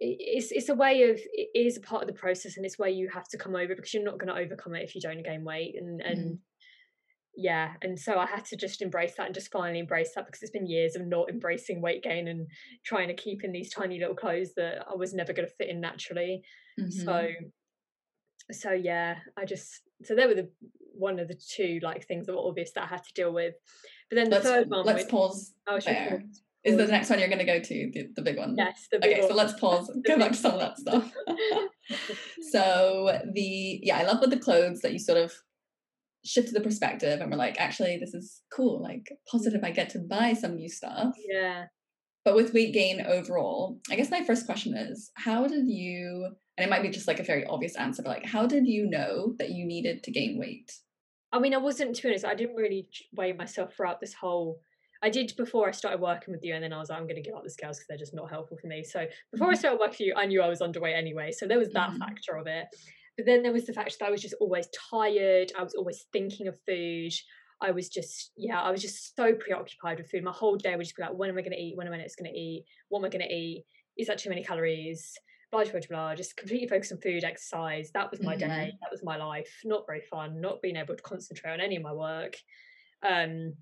[0.00, 2.88] it's it's a way of it is a part of the process and it's where
[2.88, 5.24] you have to come over because you're not going to overcome it if you don't
[5.24, 6.38] gain weight and and mm
[7.38, 10.42] yeah and so i had to just embrace that and just finally embrace that because
[10.42, 12.48] it's been years of not embracing weight gain and
[12.84, 15.68] trying to keep in these tiny little clothes that i was never going to fit
[15.68, 16.42] in naturally
[16.78, 16.90] mm-hmm.
[16.90, 17.28] so
[18.50, 20.50] so yeah i just so there were the
[20.94, 23.54] one of the two like things that were obvious that i had to deal with
[24.10, 26.24] but then the let's, third one let's pause oh, there.
[26.64, 28.56] Is the next one you're going to go to the, the big one?
[28.58, 29.20] Yes, the big okay.
[29.20, 29.30] One.
[29.30, 29.90] So let's pause.
[30.06, 31.10] go back to some of that stuff.
[32.50, 35.32] so the yeah, I love with the clothes that you sort of
[36.24, 39.98] shifted the perspective and we're like, actually, this is cool, like positive, I get to
[39.98, 41.14] buy some new stuff.
[41.28, 41.66] Yeah.
[42.24, 46.66] But with weight gain overall, I guess my first question is how did you, and
[46.66, 49.34] it might be just like a very obvious answer, but like, how did you know
[49.38, 50.72] that you needed to gain weight?
[51.32, 54.60] I mean, I wasn't, to be honest, I didn't really weigh myself throughout this whole.
[55.02, 57.22] I did before I started working with you, and then I was like, I'm going
[57.22, 58.82] to give up the scales because they're just not helpful for me.
[58.82, 59.54] So before mm-hmm.
[59.54, 61.30] I started working with you, I knew I was underweight anyway.
[61.30, 61.98] So there was that mm-hmm.
[61.98, 62.66] factor of it.
[63.18, 65.50] But then there was the fact that I was just always tired.
[65.58, 67.12] I was always thinking of food.
[67.60, 70.22] I was just, yeah, I was just so preoccupied with food.
[70.22, 71.76] My whole day would just be like, when am I going to eat?
[71.76, 72.64] When am I next going to eat?
[72.88, 73.64] What am I going to eat?
[73.96, 75.14] Is that too many calories?
[75.50, 76.14] Blah, blah, blah, blah.
[76.14, 77.90] Just completely focused on food, exercise.
[77.92, 78.48] That was my mm-hmm.
[78.48, 78.72] day.
[78.80, 79.52] That was my life.
[79.64, 80.40] Not very fun.
[80.40, 82.36] Not being able to concentrate on any of my work.
[83.04, 83.54] Um,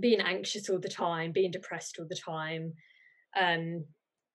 [0.00, 1.32] being anxious all the time.
[1.32, 2.74] Being depressed all the time.
[3.40, 3.86] Um,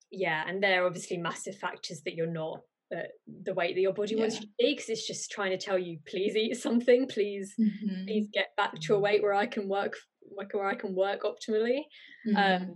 [0.09, 4.21] yeah, and they're obviously massive factors that you're not the weight that your body yeah.
[4.21, 7.53] wants you to be because it's just trying to tell you please eat something please
[7.59, 8.05] mm-hmm.
[8.05, 9.97] please get back to a weight where i can work
[10.37, 11.81] like where i can work optimally
[12.27, 12.35] mm-hmm.
[12.37, 12.75] um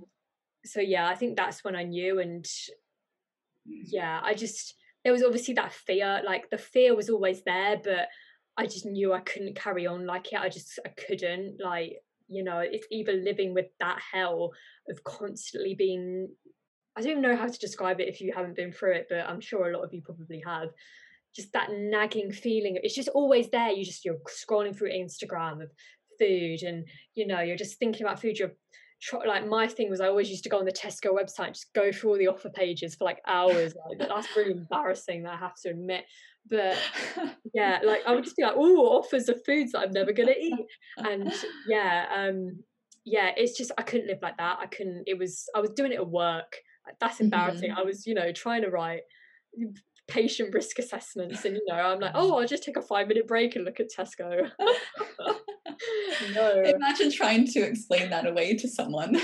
[0.65, 2.45] so yeah i think that's when i knew and
[3.65, 8.08] yeah i just there was obviously that fear like the fear was always there but
[8.58, 11.93] i just knew i couldn't carry on like it i just i couldn't like
[12.28, 14.52] you know it's either living with that hell
[14.89, 16.30] of constantly being
[16.95, 19.19] I don't even know how to describe it if you haven't been through it, but
[19.27, 20.69] I'm sure a lot of you probably have.
[21.34, 22.77] Just that nagging feeling.
[22.84, 23.69] It's just always there.
[23.69, 25.71] You just you're scrolling through Instagram of
[26.19, 28.38] food, and you know you're just thinking about food.
[28.38, 28.51] You're
[29.25, 31.91] like my thing was I always used to go on the Tesco website, just go
[31.91, 33.73] through all the offer pages for like hours.
[33.88, 35.23] Like that's really embarrassing.
[35.23, 36.04] That I have to admit.
[36.49, 36.77] But
[37.54, 40.36] yeah, like I would just be like, oh, offers of foods that I'm never gonna
[40.38, 40.65] eat,
[40.97, 41.32] and
[41.65, 42.60] yeah, um,
[43.06, 44.60] yeah, it's just I couldn't live like that.
[44.60, 45.04] I couldn't.
[45.08, 46.58] It was I was doing it at work
[47.00, 47.72] that's embarrassing.
[47.72, 47.80] Mm-hmm.
[47.80, 49.02] I was, you know, trying to write
[50.08, 53.26] patient risk assessments and you know i'm like oh i'll just take a five minute
[53.28, 54.50] break and look at tesco
[56.36, 59.15] no imagine trying to explain that away to someone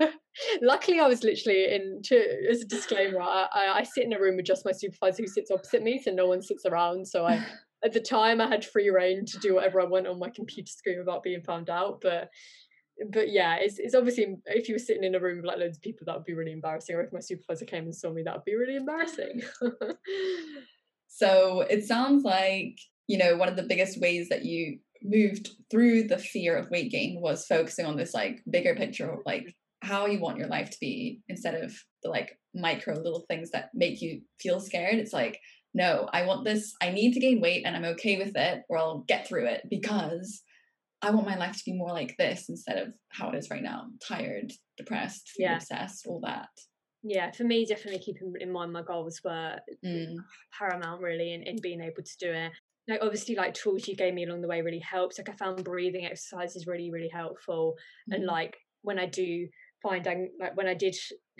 [0.62, 2.00] Luckily, I was literally in.
[2.04, 5.22] To, as a disclaimer, I, I, I sit in a room with just my supervisor
[5.22, 7.06] who sits opposite me, so no one sits around.
[7.06, 7.44] So I,
[7.84, 10.70] at the time, I had free reign to do whatever I want on my computer
[10.70, 12.00] screen without being found out.
[12.00, 12.30] But
[13.10, 15.78] but yeah, it's it's obviously if you were sitting in a room with like loads
[15.78, 16.96] of people, that would be really embarrassing.
[16.96, 19.42] Or if my supervisor came and saw me, that would be really embarrassing.
[21.08, 26.04] so it sounds like you know one of the biggest ways that you moved through
[26.04, 29.88] the fear of weight gain was focusing on this like bigger picture of like mm-hmm.
[29.88, 33.70] how you want your life to be instead of the like micro little things that
[33.74, 34.94] make you feel scared.
[34.94, 35.38] It's like,
[35.74, 38.78] no, I want this, I need to gain weight and I'm okay with it or
[38.78, 40.42] I'll get through it because
[41.04, 43.62] I want my life to be more like this instead of how it is right
[43.62, 43.86] now.
[44.06, 45.56] Tired, depressed, yeah.
[45.56, 46.48] obsessed, all that.
[47.02, 50.14] Yeah, for me, definitely keeping in mind my goals were mm.
[50.58, 52.52] paramount, really, in, in being able to do it
[52.88, 55.64] like obviously like tools you gave me along the way really helped like i found
[55.64, 57.74] breathing exercises really really helpful
[58.08, 58.14] mm-hmm.
[58.14, 59.46] and like when i do
[59.82, 60.06] find
[60.38, 60.94] like when i did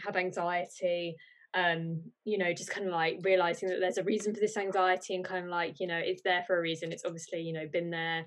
[0.04, 1.14] have anxiety
[1.54, 5.14] um you know just kind of like realizing that there's a reason for this anxiety
[5.14, 7.66] and kind of like you know it's there for a reason it's obviously you know
[7.72, 8.24] been there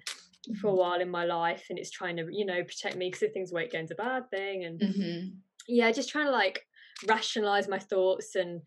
[0.62, 0.80] for a mm-hmm.
[0.80, 3.52] while in my life and it's trying to you know protect me because it thinks
[3.52, 5.28] weight gain's a bad thing and mm-hmm.
[5.68, 6.64] yeah just trying to like
[7.08, 8.62] rationalize my thoughts and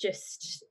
[0.00, 0.64] just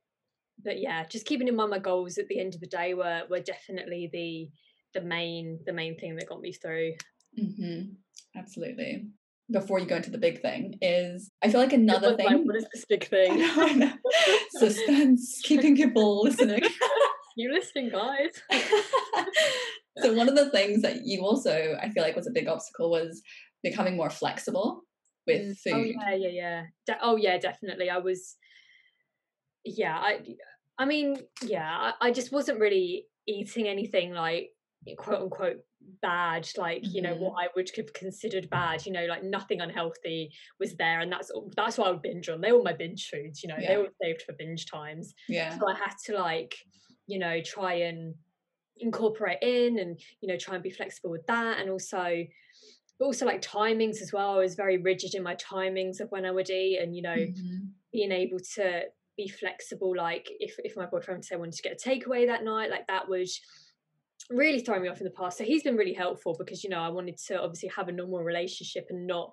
[0.64, 3.22] but yeah, just keeping in mind my goals at the end of the day were
[3.28, 4.50] were definitely the
[4.98, 6.92] the main the main thing that got me through.
[7.38, 7.92] Mm-hmm.
[8.36, 9.06] Absolutely.
[9.50, 12.26] Before you go into the big thing, is I feel like another thing.
[12.26, 13.32] Like, what is this big thing?
[13.32, 13.92] I know, I know.
[14.50, 16.62] Suspense, keeping people listening.
[17.36, 18.40] you listening, guys?
[19.98, 22.90] so one of the things that you also I feel like was a big obstacle
[22.90, 23.22] was
[23.62, 24.82] becoming more flexible
[25.26, 25.50] with mm.
[25.50, 25.96] oh, food.
[26.00, 26.62] Oh yeah, yeah, yeah.
[26.86, 27.90] De- oh yeah, definitely.
[27.90, 28.36] I was
[29.64, 30.20] yeah, I
[30.78, 34.50] I mean, yeah, I, I just wasn't really eating anything like
[34.96, 35.58] quote unquote
[36.02, 37.24] bad like you know mm-hmm.
[37.24, 41.30] what i would have considered bad you know like nothing unhealthy was there and that's
[41.56, 43.68] that's why i would binge on they were my binge foods you know yeah.
[43.68, 46.54] they were saved for binge times yeah so i had to like
[47.06, 48.14] you know try and
[48.78, 52.24] incorporate in and you know try and be flexible with that and also
[52.98, 56.24] but also like timings as well i was very rigid in my timings of when
[56.24, 57.58] i would eat and you know mm-hmm.
[57.92, 58.82] being able to
[59.16, 62.70] be flexible like if if my boyfriend say wanted to get a takeaway that night
[62.70, 63.28] like that would
[64.30, 66.78] really throw me off in the past so he's been really helpful because you know
[66.78, 69.32] I wanted to obviously have a normal relationship and not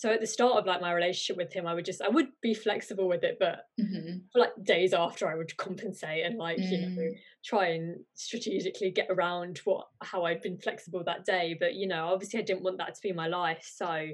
[0.00, 2.28] so at the start of like my relationship with him i would just i would
[2.40, 4.16] be flexible with it but mm-hmm.
[4.32, 6.70] for like days after i would compensate and like mm.
[6.70, 7.12] you know mm.
[7.44, 12.06] try and strategically get around what how i'd been flexible that day but you know
[12.06, 14.08] obviously i didn't want that to be my life so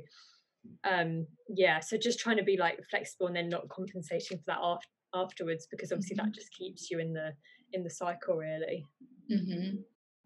[0.82, 4.58] um yeah so just trying to be like flexible and then not compensating for that
[4.60, 6.26] after afterwards because obviously mm-hmm.
[6.26, 7.32] that just keeps you in the
[7.72, 8.84] in the cycle really
[9.30, 9.76] mm-hmm.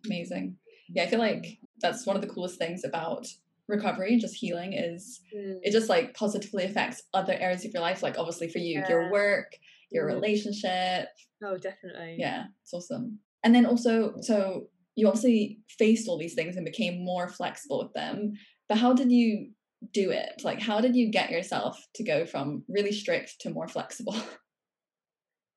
[0.07, 0.57] amazing
[0.89, 3.27] yeah i feel like that's one of the coolest things about
[3.71, 5.59] recovery and just healing is mm.
[5.63, 8.89] it just like positively affects other areas of your life like obviously for you yeah.
[8.89, 9.53] your work
[9.91, 10.15] your mm.
[10.15, 11.09] relationship
[11.45, 14.65] oh definitely yeah it's awesome and then also so
[14.97, 18.33] you obviously faced all these things and became more flexible with them
[18.69, 19.51] but how did you
[19.95, 23.69] do it like how did you get yourself to go from really strict to more
[23.69, 24.17] flexible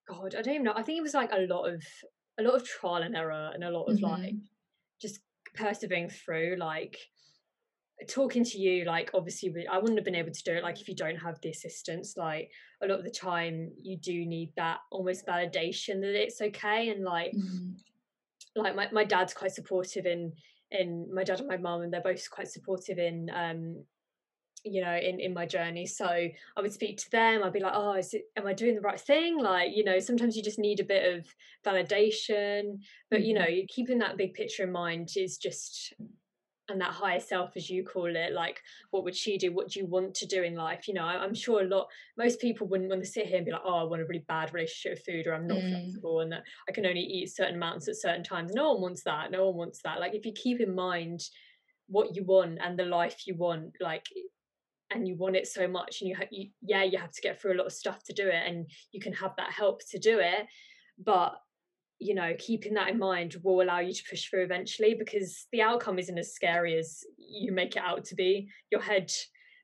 [0.07, 0.73] God, I don't even know.
[0.75, 1.83] I think it was like a lot of
[2.39, 4.05] a lot of trial and error and a lot of mm-hmm.
[4.05, 4.35] like
[5.01, 5.19] just
[5.55, 6.97] persevering through like
[8.07, 10.87] talking to you like obviously i wouldn't have been able to do it like if
[10.87, 12.49] you don't have the assistance like
[12.81, 17.03] a lot of the time you do need that almost validation that it's okay and
[17.03, 17.71] like mm-hmm.
[18.55, 20.33] like my, my dad's quite supportive in
[20.71, 23.83] in my dad and my mum and they're both quite supportive in um
[24.65, 27.73] you know in in my journey so i would speak to them i'd be like
[27.75, 30.59] oh is it am i doing the right thing like you know sometimes you just
[30.59, 31.25] need a bit of
[31.65, 32.79] validation
[33.11, 33.65] but you know mm-hmm.
[33.67, 35.93] keeping that big picture in mind is just
[36.73, 39.53] and that higher self as you call it like what would she do?
[39.53, 40.87] What do you want to do in life?
[40.87, 43.45] You know I, am sure a lot most people wouldn't want to sit here and
[43.45, 45.69] be like oh i want a really bad relationship with food or i'm not mm.
[45.69, 48.53] flexible and that i can only eat certain amounts at certain times.
[48.53, 49.31] No one wants that.
[49.31, 49.99] No one wants that.
[49.99, 51.21] Like if you keep in mind
[51.87, 54.05] what you want and the life you want like
[54.91, 57.39] and you want it so much and you, ha- you yeah you have to get
[57.39, 59.99] through a lot of stuff to do it and you can have that help to
[59.99, 60.45] do it
[61.03, 61.35] but
[62.03, 65.61] you know keeping that in mind will allow you to push through eventually because the
[65.61, 69.11] outcome isn't as scary as you make it out to be your head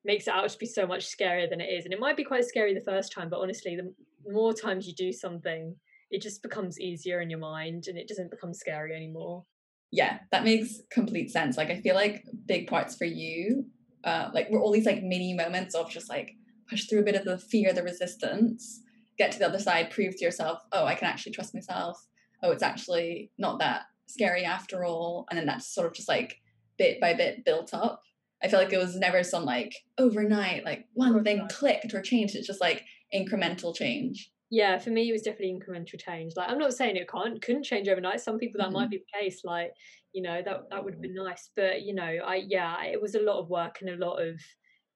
[0.06, 2.24] makes it out to be so much scarier than it is and it might be
[2.24, 3.94] quite scary the first time but honestly the
[4.32, 5.76] more times you do something
[6.12, 9.44] it just becomes easier in your mind and it doesn't become scary anymore
[9.92, 13.66] yeah that makes complete sense like i feel like big parts for you
[14.04, 16.36] uh, like we're all these like mini moments of just like
[16.70, 18.82] push through a bit of the fear, the resistance,
[19.18, 22.06] get to the other side, prove to yourself, oh, I can actually trust myself.
[22.42, 25.26] Oh, it's actually not that scary after all.
[25.30, 26.42] And then that's sort of just like
[26.78, 28.02] bit by bit built up.
[28.42, 32.36] I feel like it was never some like overnight, like one thing clicked or changed.
[32.36, 34.32] It's just like incremental change.
[34.52, 36.34] Yeah, for me it was definitely incremental change.
[36.36, 38.22] Like I'm not saying it can't couldn't change overnight.
[38.22, 38.74] Some people that mm-hmm.
[38.74, 39.42] might be the case.
[39.44, 39.74] Like
[40.14, 43.16] you know that that would have been nice, but you know I yeah it was
[43.16, 44.40] a lot of work and a lot of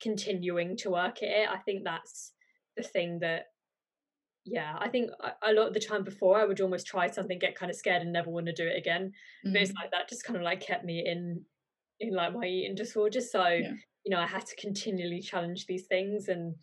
[0.02, 1.50] continuing to work at it.
[1.50, 2.32] I think that's
[2.78, 3.48] the thing that
[4.46, 5.10] yeah i think
[5.48, 8.02] a lot of the time before i would almost try something get kind of scared
[8.02, 9.12] and never want to do it again
[9.46, 9.54] mm-hmm.
[9.54, 9.82] but it's mm-hmm.
[9.82, 11.42] like that just kind of like kept me in
[12.00, 13.72] in like my eating disorder so yeah.
[14.06, 16.56] you know i had to continually challenge these things and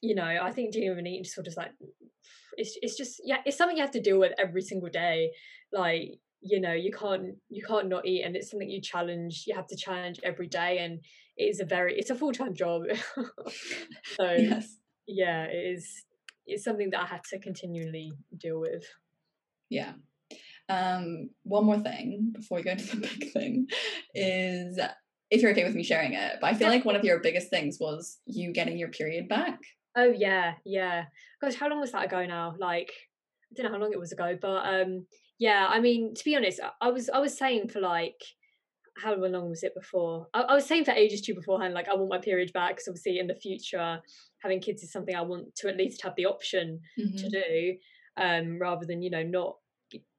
[0.00, 1.72] you know i think dealing with an eating disorder is like
[2.56, 5.30] it's, it's just yeah it's something you have to deal with every single day
[5.72, 9.54] like you know you can't you can't not eat and it's something you challenge you
[9.54, 11.00] have to challenge every day and
[11.36, 12.82] it is a very it's a full-time job
[14.16, 14.76] so yes.
[15.06, 16.05] yeah it is
[16.46, 18.84] it's something that I had to continually deal with.
[19.68, 19.92] Yeah.
[20.68, 23.68] Um, one more thing before we go into the big thing
[24.14, 24.78] is
[25.30, 27.50] if you're okay with me sharing it, but I feel like one of your biggest
[27.50, 29.58] things was you getting your period back.
[29.96, 31.04] Oh yeah, yeah.
[31.40, 32.54] Gosh, how long was that ago now?
[32.58, 32.92] Like
[33.50, 35.06] I don't know how long it was ago, but um
[35.38, 38.20] yeah, I mean, to be honest, I was I was saying for like
[39.02, 40.26] how long was it before?
[40.34, 42.88] I, I was saying for ages too beforehand, like I want my period back because
[42.88, 44.00] obviously in the future
[44.42, 47.16] having kids is something I want to at least have the option mm-hmm.
[47.16, 47.76] to do,
[48.16, 49.56] um, rather than you know not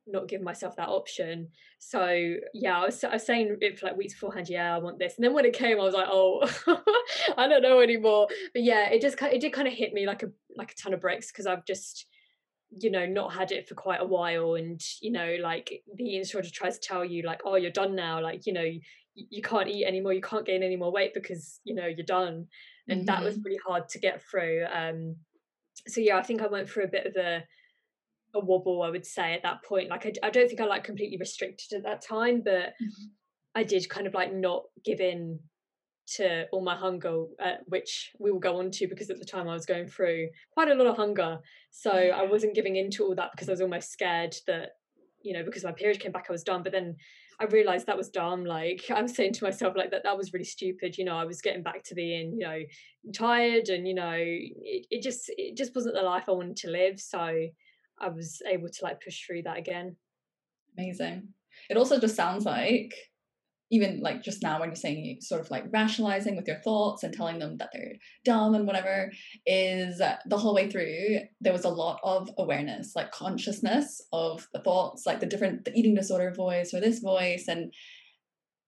[0.10, 1.50] not give myself that option.
[1.80, 4.48] So yeah, I was, I was saying it for like weeks beforehand.
[4.50, 6.48] Yeah, I want this, and then when it came, I was like, oh,
[7.38, 8.28] I don't know anymore.
[8.54, 10.94] But yeah, it just it did kind of hit me like a like a ton
[10.94, 12.06] of bricks because I've just
[12.80, 16.50] you know not had it for quite a while and you know like the instructor
[16.52, 18.82] tries to tell you like oh you're done now like you know you,
[19.14, 22.46] you can't eat anymore you can't gain any more weight because you know you're done
[22.88, 23.06] and mm-hmm.
[23.06, 23.44] that was mm-hmm.
[23.46, 25.16] really hard to get through um
[25.88, 27.44] so yeah i think i went through a bit of a
[28.36, 30.84] a wobble i would say at that point like i, I don't think i like
[30.84, 33.06] completely restricted at that time but mm-hmm.
[33.56, 35.40] i did kind of like not give in
[36.16, 39.48] to all my hunger, uh, which we will go on to because at the time
[39.48, 41.40] I was going through quite a lot of hunger.
[41.72, 44.72] So I wasn't giving in to all that because I was almost scared that,
[45.22, 46.64] you know, because my period came back, I was done.
[46.64, 46.96] But then
[47.40, 48.46] I realized that was dumb.
[48.46, 50.98] Like I was saying to myself, like that that was really stupid.
[50.98, 52.60] You know, I was getting back to being, you know,
[53.14, 56.70] tired, and you know, it, it just it just wasn't the life I wanted to
[56.70, 57.00] live.
[57.00, 57.20] So
[58.00, 59.96] I was able to like push through that again.
[60.78, 61.30] Amazing.
[61.70, 62.94] It also just sounds like
[63.70, 67.14] even like just now when you're saying sort of like rationalizing with your thoughts and
[67.14, 69.12] telling them that they're dumb and whatever
[69.46, 74.62] is the whole way through there was a lot of awareness like consciousness of the
[74.62, 77.74] thoughts like the different the eating disorder voice or this voice and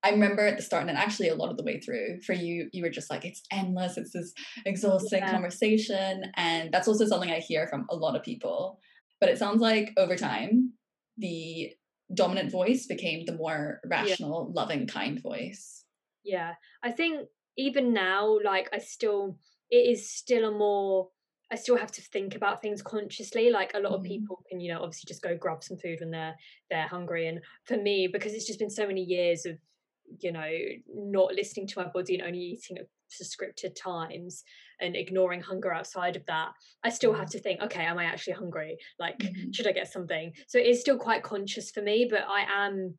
[0.02, 2.70] I remember at the start and actually a lot of the way through for you,
[2.72, 3.98] you were just like, it's endless.
[3.98, 4.32] It's this
[4.64, 5.30] exhausting yeah.
[5.30, 6.22] conversation.
[6.36, 8.80] And that's also something I hear from a lot of people.
[9.20, 10.72] But it sounds like over time,
[11.18, 11.74] the
[12.14, 14.60] dominant voice became the more rational, yeah.
[14.60, 15.84] loving, kind voice.
[16.24, 16.54] Yeah.
[16.82, 19.38] I think even now, like I still
[19.70, 21.08] it is still a more
[21.52, 23.50] I still have to think about things consciously.
[23.50, 24.00] Like a lot mm-hmm.
[24.00, 26.34] of people can, you know, obviously just go grab some food when they're
[26.70, 27.26] they're hungry.
[27.28, 29.58] And for me, because it's just been so many years of,
[30.20, 30.48] you know,
[30.94, 34.44] not listening to my body and only eating at prescripted times,
[34.80, 36.50] and ignoring hunger outside of that
[36.84, 37.32] i still have mm.
[37.32, 39.50] to think okay am i actually hungry like mm-hmm.
[39.52, 42.94] should i get something so it's still quite conscious for me but i am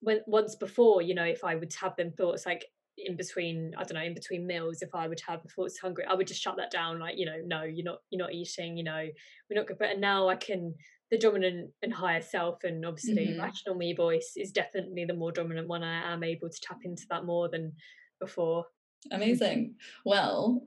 [0.00, 2.66] when once before you know if i would have them thoughts like
[2.98, 6.14] in between i don't know in between meals if i would have thoughts hungry i
[6.14, 8.84] would just shut that down like you know no you're not you're not eating you
[8.84, 9.06] know
[9.50, 10.74] we're not good but now i can
[11.10, 13.40] the dominant and higher self and obviously mm-hmm.
[13.40, 17.04] rational me voice is definitely the more dominant one i am able to tap into
[17.10, 17.72] that more than
[18.20, 18.64] before
[19.10, 20.62] amazing well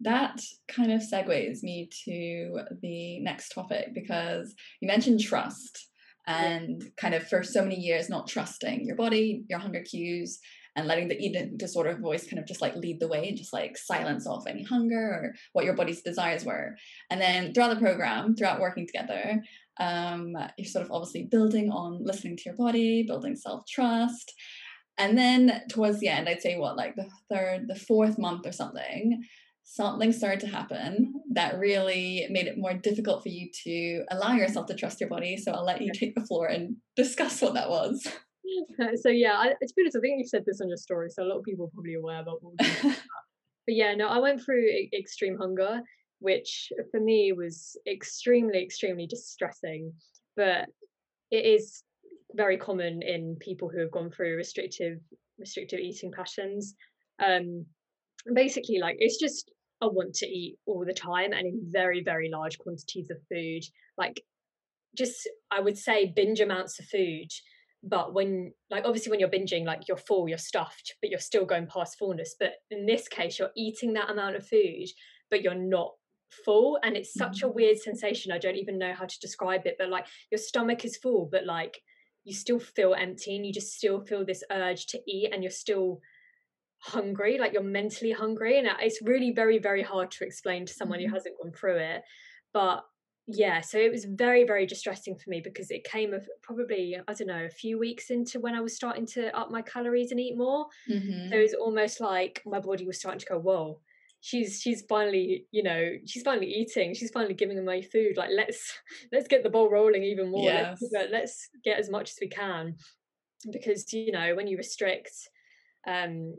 [0.00, 5.88] that kind of segues me to the next topic because you mentioned trust
[6.26, 10.38] and kind of for so many years not trusting your body, your hunger cues,
[10.76, 13.52] and letting the eating disorder voice kind of just like lead the way and just
[13.52, 16.76] like silence off any hunger or what your body's desires were.
[17.10, 19.42] And then throughout the program, throughout working together,
[19.80, 24.32] um, you're sort of obviously building on listening to your body, building self trust.
[24.98, 28.52] And then towards the end, I'd say what, like the third, the fourth month or
[28.52, 29.24] something,
[29.70, 34.66] something started to happen that really made it more difficult for you to allow yourself
[34.66, 35.36] to trust your body.
[35.36, 38.08] So I'll let you take the floor and discuss what that was.
[39.02, 41.22] so yeah, I, to be honest, I think you said this on your story, so
[41.22, 42.54] a lot of people are probably aware about what.
[42.82, 44.64] but yeah, no, I went through
[44.98, 45.80] extreme hunger,
[46.20, 49.92] which for me was extremely, extremely distressing.
[50.34, 50.64] But
[51.30, 51.82] it is
[52.34, 54.98] very common in people who have gone through restrictive
[55.38, 56.74] restrictive eating patterns.
[57.22, 57.66] Um,
[58.34, 59.50] basically, like it's just
[59.80, 63.62] I want to eat all the time and in very, very large quantities of food.
[63.96, 64.22] Like,
[64.96, 67.28] just I would say binge amounts of food
[67.82, 71.44] but when like obviously when you're binging like you're full you're stuffed but you're still
[71.44, 74.86] going past fullness but in this case you're eating that amount of food
[75.30, 75.92] but you're not
[76.44, 77.54] full and it's such a Mm.
[77.54, 80.96] weird sensation i don't even know how to describe it but like your stomach is
[80.96, 81.80] full but like
[82.24, 85.50] you still feel empty and you just still feel this urge to eat and you're
[85.50, 86.00] still
[86.80, 91.00] hungry like you're mentally hungry and it's really very very hard to explain to someone
[91.00, 92.02] who hasn't gone through it
[92.52, 92.84] but
[93.26, 97.12] yeah so it was very very distressing for me because it came of probably i
[97.12, 100.20] don't know a few weeks into when i was starting to up my calories and
[100.20, 101.28] eat more Mhm.
[101.30, 103.80] so it was almost like my body was starting to go whoa
[104.20, 108.72] she's she's finally you know she's finally eating she's finally giving me food like let's
[109.12, 112.76] let's get the ball rolling even more let's, let's get as much as we can.
[113.52, 115.12] Because you know when you restrict
[115.86, 116.34] um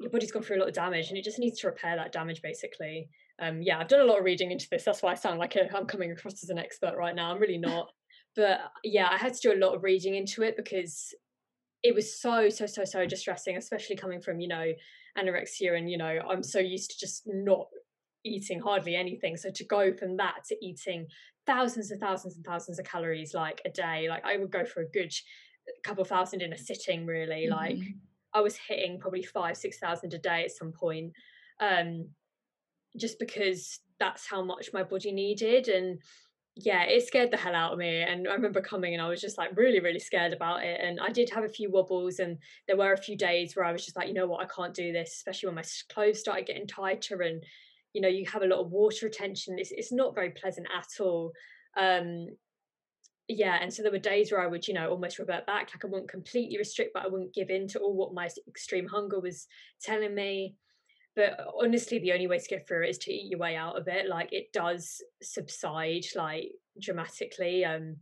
[0.00, 2.12] your body's gone through a lot of damage and it just needs to repair that
[2.12, 3.08] damage basically.
[3.40, 4.84] Um yeah i've done a lot of reading into this.
[4.84, 7.30] That's why i sound like i'm coming across as an expert right now.
[7.30, 7.88] I'm really not.
[8.34, 11.14] But yeah i had to do a lot of reading into it because
[11.82, 14.72] it was so so so so distressing especially coming from you know
[15.16, 17.66] anorexia and you know i'm so used to just not
[18.24, 19.36] eating hardly anything.
[19.36, 21.06] So to go from that to eating
[21.46, 24.82] thousands and thousands and thousands of calories like a day like i would go for
[24.82, 25.12] a good
[25.84, 27.94] couple thousand in a sitting really like Mhm.
[28.36, 31.14] I was hitting probably five, six thousand a day at some point,
[31.58, 32.08] um,
[32.98, 35.68] just because that's how much my body needed.
[35.68, 35.98] And
[36.54, 38.02] yeah, it scared the hell out of me.
[38.02, 40.80] And I remember coming and I was just like really, really scared about it.
[40.82, 43.72] And I did have a few wobbles, and there were a few days where I
[43.72, 46.46] was just like, you know what, I can't do this, especially when my clothes started
[46.46, 47.42] getting tighter and
[47.94, 49.58] you know you have a lot of water retention.
[49.58, 51.32] It's it's not very pleasant at all.
[51.74, 52.28] Um,
[53.28, 55.84] yeah and so there were days where i would you know almost revert back like
[55.84, 59.20] i wouldn't completely restrict but i wouldn't give in to all what my extreme hunger
[59.20, 59.46] was
[59.80, 60.54] telling me
[61.16, 63.76] but honestly the only way to get through it is to eat your way out
[63.76, 67.96] of it like it does subside like dramatically um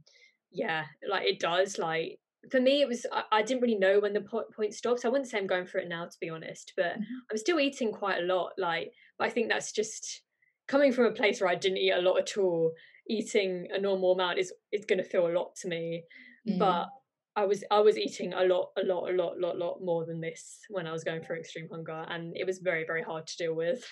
[0.51, 2.18] yeah like it does like
[2.51, 5.09] for me it was i, I didn't really know when the po- point stops i
[5.09, 7.05] wouldn't say i'm going for it now to be honest but Mhm.
[7.31, 10.22] i'm still eating quite a lot like but i think that's just
[10.68, 12.75] coming from a place where i didn't eat a lot at all
[13.09, 16.05] eating a normal amount is is going to feel a lot to me
[16.47, 16.59] Mm.
[16.59, 16.89] but
[17.37, 20.21] i was i was eating a lot a lot a lot lot lot more than
[20.21, 23.37] this when i was going through extreme hunger and it was very very hard to
[23.39, 23.83] deal with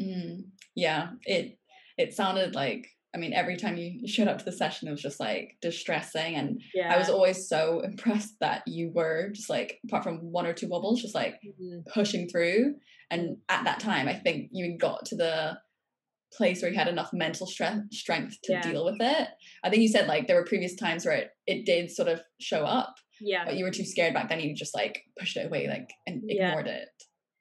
[0.00, 0.44] Mm,
[0.74, 1.58] yeah, it
[1.98, 5.02] it sounded like I mean every time you showed up to the session it was
[5.02, 9.78] just like distressing and yeah I was always so impressed that you were just like
[9.84, 11.84] apart from one or two wobbles just like Mhm.
[11.92, 12.76] pushing through
[13.10, 15.58] and at that time I think you got to the
[16.36, 18.62] place where you had enough mental strength strength to Yeah.
[18.62, 19.28] deal with it.
[19.62, 22.22] I think you said like there were previous times where it, it did sort of
[22.40, 25.46] show up yeah but you were too scared back then you just like pushed it
[25.46, 26.48] away like and Yeah.
[26.48, 26.88] ignored it.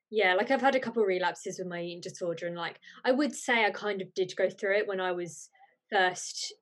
[0.09, 3.35] yeah like i've had a couple relapses with my eating disorder and like i would
[3.35, 5.49] say i kind of did go through it when i was
[5.91, 6.53] first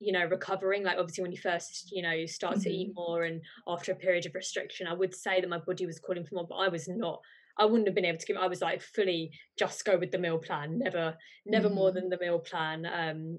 [0.00, 3.00] you know recovering like obviously when you first you know start to eat mm-hmm.
[3.00, 6.24] more and after a period of restriction i would say that my body was calling
[6.24, 7.20] for more but i was not
[7.58, 10.18] i wouldn't have been able to give i was like fully just go with the
[10.18, 11.94] meal plan never never more Mhm.
[11.94, 13.38] than the meal plan um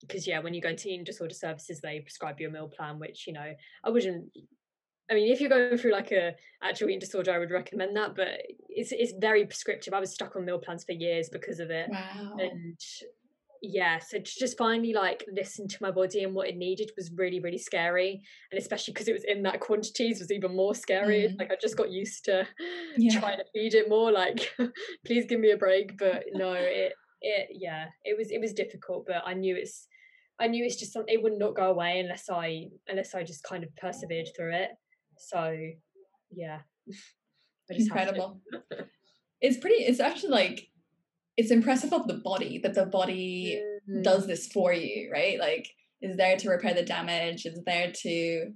[0.00, 2.98] because yeah when you go into eating disorder services they prescribe you a meal plan
[2.98, 3.52] which you know
[3.84, 4.30] i wouldn't
[5.10, 8.14] I mean, if you're going through like a actual eating disorder, I would recommend that.
[8.14, 8.28] But
[8.68, 9.92] it's it's very prescriptive.
[9.92, 12.36] I was stuck on meal plans for years because of it, Wow.
[12.38, 12.78] and
[13.62, 17.10] yeah, so to just finally like listen to my body and what it needed was
[17.16, 21.28] really really scary, and especially because it was in that quantities was even more scary.
[21.28, 21.38] Mm.
[21.38, 22.46] Like I just got used to
[22.96, 23.20] Yeah.
[23.20, 24.10] trying to feed it more.
[24.12, 24.52] Like,
[25.06, 25.98] please give me a break.
[25.98, 29.04] But no, it it yeah, it was it was difficult.
[29.06, 29.86] But I knew it's
[30.40, 33.42] I knew it's just something it would not go away unless I unless I just
[33.44, 34.70] kind of persevered through it.
[35.18, 35.56] So
[36.30, 36.60] yeah.
[37.70, 38.14] I just have to.
[38.14, 38.40] Incredible.
[39.42, 40.68] It's pretty it's actually like
[41.40, 45.38] it's impressive of the body that the body Mm, does this for you, right?
[45.38, 45.68] Like
[46.02, 48.52] is there to repair the damage, is there to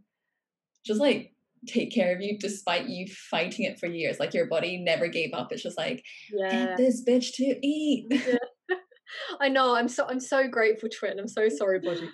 [0.85, 1.32] just like
[1.66, 4.20] take care of you despite you fighting it for years.
[4.20, 5.51] Like your body never gave up.
[5.51, 6.51] It's just like yeah.
[6.51, 8.12] get this bitch to eat.
[9.41, 9.74] I know.
[9.74, 12.09] I'm so I'm so grateful to it, and I'm so sorry, body,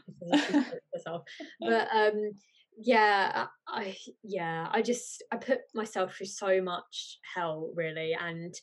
[0.95, 1.23] myself.
[1.61, 2.33] But um,
[2.79, 8.55] yeah, I yeah, I just I put myself through so much hell, really, and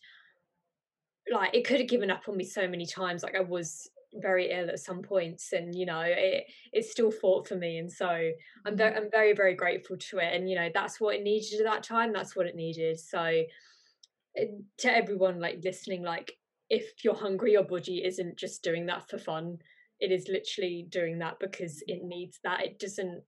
[1.32, 3.24] like it could have given up on me so many times.
[3.24, 7.48] Like I was very ill at some points, and you know it it still fought
[7.48, 8.32] for me, and so
[8.66, 8.98] I'm very mm.
[8.98, 11.84] I'm very very grateful to it, and you know that's what it needed at that
[11.84, 12.14] time.
[12.14, 13.00] That's what it needed.
[13.00, 14.46] So uh,
[14.80, 16.34] to everyone like listening, like
[16.70, 19.60] if you're hungry, your body isn't just doing that for fun.
[20.00, 22.08] It is literally doing that because it mm.
[22.08, 22.64] needs that.
[22.64, 23.22] It doesn't.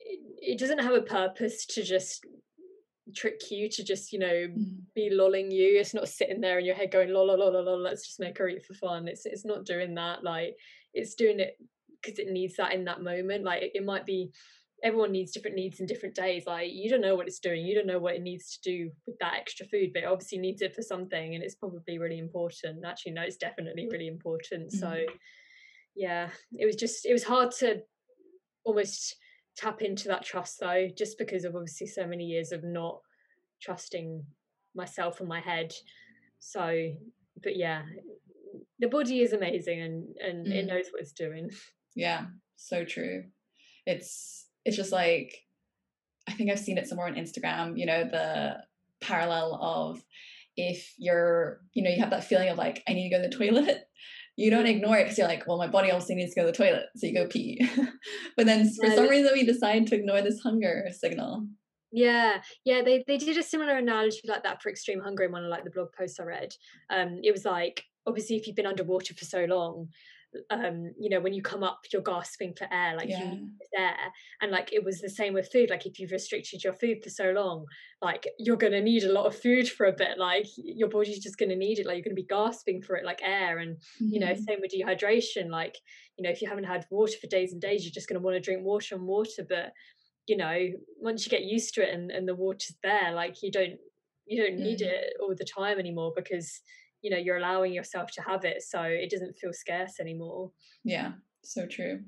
[0.00, 0.20] It,
[0.54, 2.24] it doesn't have a purpose to just
[3.14, 4.80] trick you to just you know Mm.
[4.94, 5.78] be lolling you.
[5.78, 7.78] It's not sitting there in your head going lol lol lol lol.
[7.78, 9.08] Let's just make her eat for fun.
[9.08, 10.24] It's it's not doing that.
[10.24, 10.56] Like
[10.94, 11.58] it's doing it
[12.02, 13.44] because it needs that in that moment.
[13.44, 14.30] Like it, it might be
[14.82, 17.74] everyone needs different needs in different days like you don't know what it's doing you
[17.74, 20.62] don't know what it needs to do with that extra food but it obviously needs
[20.62, 24.78] it for something and it's probably really important actually no it's definitely really important mm-hmm.
[24.78, 25.00] so
[25.96, 27.80] yeah it was just it was hard to
[28.64, 29.16] almost
[29.58, 33.00] tap into that trust though just because of obviously so many years of not
[33.60, 34.24] trusting
[34.74, 35.72] myself and my head.
[36.38, 36.92] So
[37.42, 37.82] but yeah
[38.78, 40.54] the body is amazing and and mm.
[40.54, 41.50] it knows what it's doing.
[41.94, 43.24] Yeah so true.
[43.86, 45.34] It's it's just like
[46.28, 48.56] I think I've seen it somewhere on Instagram, you know, the
[49.00, 50.04] parallel of
[50.56, 53.28] if you're, you know, you have that feeling of like, I need to go to
[53.28, 53.87] the toilet,
[54.38, 56.52] you don't ignore it because you're like, well, my body obviously needs to go to
[56.52, 56.84] the toilet.
[56.94, 57.60] So you go pee.
[58.36, 61.48] but then for some reason, we decide to ignore this hunger signal.
[61.90, 65.44] Yeah, yeah, they, they did a similar analogy like that for extreme hunger in one
[65.44, 66.54] of like the blog posts I read.
[66.88, 69.88] Um, it was like obviously if you've been underwater for so long,
[70.50, 73.18] um you know when you come up you're gasping for air like yeah.
[73.18, 73.96] you need air
[74.42, 77.08] and like it was the same with food like if you've restricted your food for
[77.08, 77.64] so long
[78.02, 81.22] like you're going to need a lot of food for a bit like your body's
[81.22, 83.58] just going to need it like you're going to be gasping for it like air
[83.58, 84.08] and mm-hmm.
[84.12, 84.42] you know mm-hmm.
[84.42, 85.76] same with dehydration like
[86.18, 88.24] you know if you haven't had water for days and days you're just going to
[88.24, 89.72] want to drink water and water but
[90.26, 90.68] you know
[91.00, 93.78] once you get used to it and, and the water's there like you don't
[94.26, 94.86] you don't need mm.
[94.86, 96.60] it all the time anymore because
[97.02, 100.50] you know you're allowing yourself to have it so it doesn't feel scarce anymore.
[100.84, 101.12] Yeah
[101.48, 102.00] so true.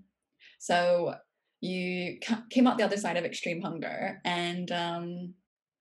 [0.59, 1.15] So
[1.61, 2.19] you
[2.51, 5.35] came out the other side of extreme hunger and um,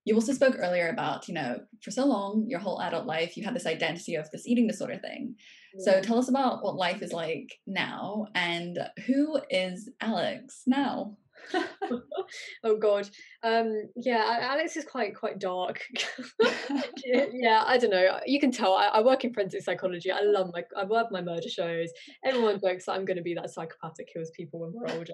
[0.05, 3.43] you also spoke earlier about you know for so long your whole adult life you
[3.43, 5.35] had this identity of this eating disorder thing.
[5.75, 5.85] Yeah.
[5.85, 11.15] so tell us about what life is like now and who is alex now
[12.63, 13.09] oh god.
[13.43, 15.83] Um yeah alex is quite quite dark.
[17.05, 18.19] Yeah i don't know.
[18.25, 20.11] You can tell I, I, work in forensic psychology.
[20.11, 21.89] I love my i love my murder shows.
[22.25, 25.13] Everyone jokes that i'm going to be that psychopath that kills people when we're older.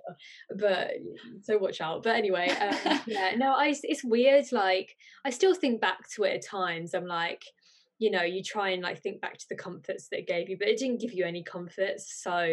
[0.58, 0.92] But
[1.44, 2.04] so watch out.
[2.04, 4.96] But anyway um, yeah no i it's weird like
[5.26, 6.94] i still think back to it at times.
[6.94, 7.44] I'm like
[7.98, 10.58] you know you try and like think back to the comforts that it gave you
[10.60, 12.22] but it didn't give you any comforts.
[12.22, 12.44] So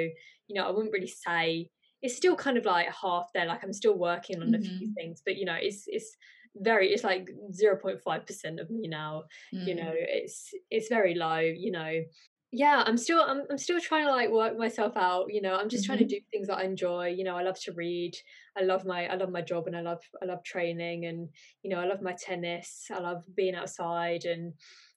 [0.49, 1.71] you know i wouldn't really say
[2.03, 4.57] it's still kind of like half there like i'm still working on mm-hmm.
[4.57, 4.95] a few mm-hmm.
[4.95, 6.17] things but you know it's it's
[6.57, 9.23] very it's like 0.5% of me now
[9.55, 9.67] mm.
[9.67, 9.95] you know mm.
[9.97, 12.03] it's it's very low you know
[12.51, 15.71] yeah i'm still I'm, I'm still trying to like work myself out you know i'm
[15.71, 15.95] just mm-hmm.
[15.95, 16.21] trying to mm-hmm.
[16.21, 18.13] do things that i enjoy you know i love to read
[18.59, 21.31] i love my i love my job and i love i love training and
[21.63, 24.53] you know i love my tennis i love being outside and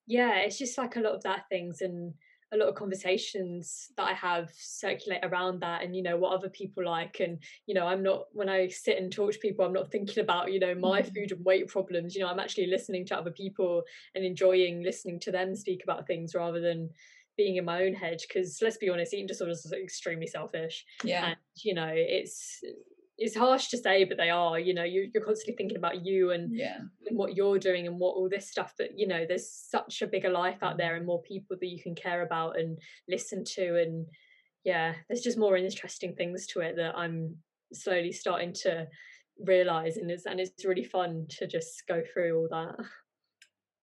[0.07, 2.13] yeah it's just like a lot of that things and
[2.55, 6.49] a lot of conversations that I have circulate around that and you know what other
[6.49, 9.73] people like and you know I'm not when I sit and talk to people I'm
[9.73, 11.13] not thinking about you know my mm.
[11.13, 13.83] food and weight problems you know I'm actually listening to other people
[14.15, 16.89] and enjoying listening to them speak about things rather than
[17.37, 21.27] being in my own head because let's be honest eating disorders is extremely selfish yeah
[21.27, 22.61] and you know it's
[23.17, 24.59] it's harsh to say, but they are.
[24.59, 26.79] You know, you're, you're constantly thinking about you and, yeah.
[27.07, 28.73] and what you're doing and what all this stuff.
[28.77, 31.81] But you know, there's such a bigger life out there and more people that you
[31.81, 33.81] can care about and listen to.
[33.81, 34.05] And
[34.63, 37.37] yeah, there's just more interesting things to it that I'm
[37.73, 38.87] slowly starting to
[39.39, 42.85] realize, and it's and it's really fun to just go through all that.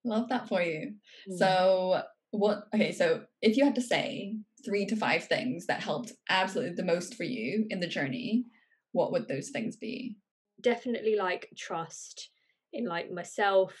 [0.05, 0.93] Love that for you.
[1.29, 1.37] Mm.
[1.37, 2.67] So what?
[2.73, 6.83] Okay, so if you had to say three to five things that helped absolutely the
[6.83, 8.45] most for you in the journey
[8.93, 10.15] what would those things be?
[10.61, 12.29] Definitely like trust
[12.71, 13.75] in like myself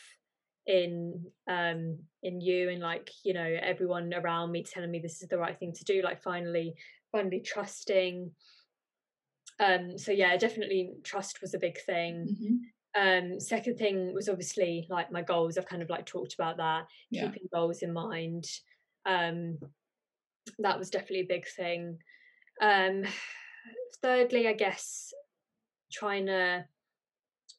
[0.65, 5.27] in um in you and like you know everyone around me telling me this is
[5.27, 6.75] the right thing to do like finally
[7.11, 8.31] finally trusting.
[9.59, 12.27] Um so yeah definitely trust was a big thing.
[12.95, 13.33] Mm-hmm.
[13.33, 16.85] um second thing was obviously like my goals i've kind of like talked about that
[17.09, 17.25] yeah.
[17.25, 18.45] keeping goals in mind.
[19.05, 19.59] Um
[20.59, 21.97] that was definitely a big thing.
[22.61, 23.03] Um
[24.01, 25.13] thirdly, I guess
[25.91, 26.65] trying to,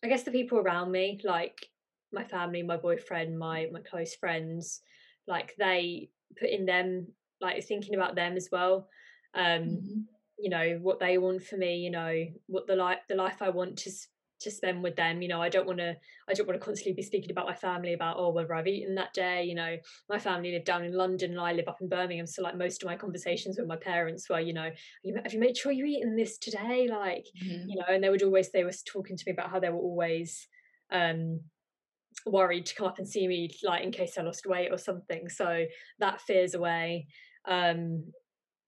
[0.03, 1.67] I guess the people around me, like
[2.13, 4.81] my family, my boyfriend, my my close friends,
[5.27, 7.09] like they put in them,
[7.41, 8.89] like thinking about them as well.
[9.35, 10.01] Um, mm-hmm.
[10.39, 11.77] You know what they want for me.
[11.77, 13.91] You know what the life the life I want to
[14.41, 15.95] to spend with them you know i don't want to
[16.29, 18.95] i don't want to constantly be speaking about my family about oh whether i've eaten
[18.95, 19.77] that day you know.
[20.09, 22.83] My family live down in london and i live up in birmingham so like most
[22.83, 24.71] of my conversations with my parents were you know
[25.23, 26.89] have you made sure you're eating this today?
[26.91, 27.69] Like mm-hmm.
[27.69, 29.79] you know and they would always they were talking to me about how they were
[29.79, 30.47] always
[30.93, 31.41] um
[32.27, 35.29] worried to come up and see me like in case i lost weight or something
[35.29, 35.65] so
[35.99, 37.07] that fears away.
[37.47, 38.05] Um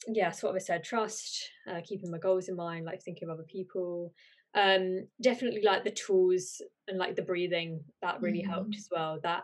[0.08, 0.84] yeah so what i said?
[0.84, 4.12] Trust uh, keeping my goals in mind like thinking of other people
[4.55, 8.51] um definitely like the tools and like the breathing that really mm-hmm.
[8.51, 9.42] helped as well that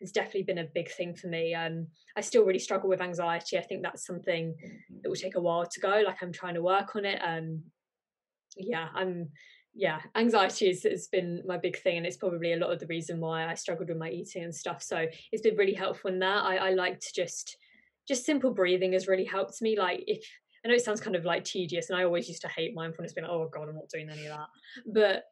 [0.00, 1.86] has definitely been a big thing for me um
[2.16, 4.54] i still really struggle with anxiety i think that's something
[5.02, 7.62] that will take a while to go like i'm trying to work on it um
[8.56, 9.28] yeah i'm
[9.74, 12.86] yeah, anxiety has, has been my big thing, and it's probably a lot of the
[12.86, 14.82] reason why I struggled with my eating and stuff.
[14.82, 16.44] So it's been really helpful in that.
[16.44, 17.56] I, I like to just
[18.08, 19.78] just simple breathing has really helped me.
[19.78, 20.26] Like if
[20.64, 23.12] I know it sounds kind of like tedious, and I always used to hate mindfulness,
[23.12, 24.48] being like, oh god, I'm not doing any of that.
[24.86, 25.24] But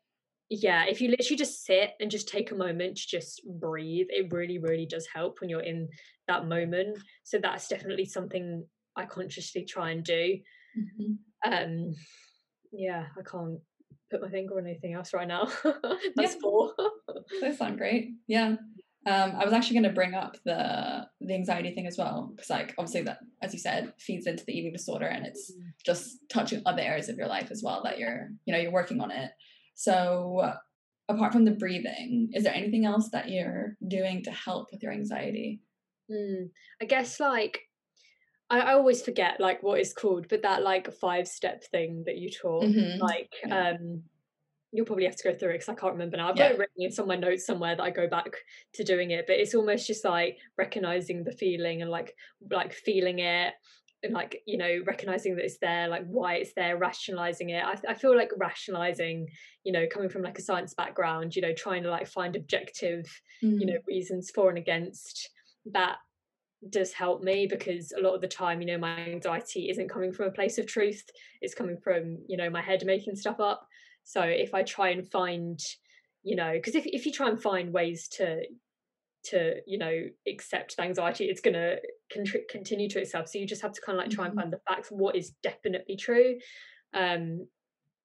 [0.51, 4.33] yeah, if you literally just sit and just take a moment to just breathe, it
[4.33, 5.89] really, really does help when you're in
[6.27, 6.99] that moment.
[7.23, 8.65] So that's definitely something
[8.97, 10.39] I consciously try and do.
[10.79, 11.53] Mm-hmm.
[11.53, 11.95] Um,
[12.73, 13.61] yeah, I can't
[14.11, 15.49] put my finger on anything else right now.
[16.17, 16.41] That's yeah.
[16.43, 16.75] four.
[17.41, 18.11] Those sound great.
[18.27, 18.57] Yeah.
[19.07, 22.51] Um, I was actually going to bring up the the anxiety thing as well because,
[22.51, 25.71] like, obviously that, as you said, feeds into the eating disorder, and it's mm.
[25.85, 29.01] just touching other areas of your life as well that you're, you know, you're working
[29.01, 29.31] on it.
[29.75, 30.53] So,
[31.09, 34.93] apart from the breathing, is there anything else that you're doing to help with your
[34.93, 35.61] anxiety?
[36.11, 36.51] Mm,
[36.83, 37.61] I guess like
[38.51, 42.19] I, I, always forget like what it's called, but that like five step thing that
[42.19, 43.01] you taught, mm-hmm.
[43.01, 43.71] like yeah.
[43.71, 44.03] um
[44.73, 46.29] you'll probably have to go through it because I can't remember now.
[46.31, 46.49] I've yeah.
[46.49, 48.31] got it written in some of my notes somewhere that I go back
[48.75, 52.15] to doing it, but it's almost just like recognizing the feeling and like
[52.51, 53.55] like feeling it
[54.03, 57.77] and like you know recognizing that it's there like why it's there rationalizing it I,
[57.89, 59.29] I feel like rationalizing
[59.65, 63.05] you know coming from like a science background you know trying to like find objective
[63.43, 63.61] mm.
[63.61, 65.29] you know reasons for and against
[65.73, 65.97] that
[66.69, 70.13] does help me because a lot of the time you know my anxiety isn't coming
[70.13, 71.03] from a place of truth
[71.41, 73.67] it's coming from you know my head making stuff up
[74.05, 75.61] so if i try and find
[76.23, 78.43] you know because if, if you try and find ways to
[79.23, 81.77] to you know accept the anxiety it's going to
[82.13, 84.39] con- continue to itself so you just have to kind of like try mm-hmm.
[84.39, 86.37] and find the facts what is definitely true
[86.95, 87.47] um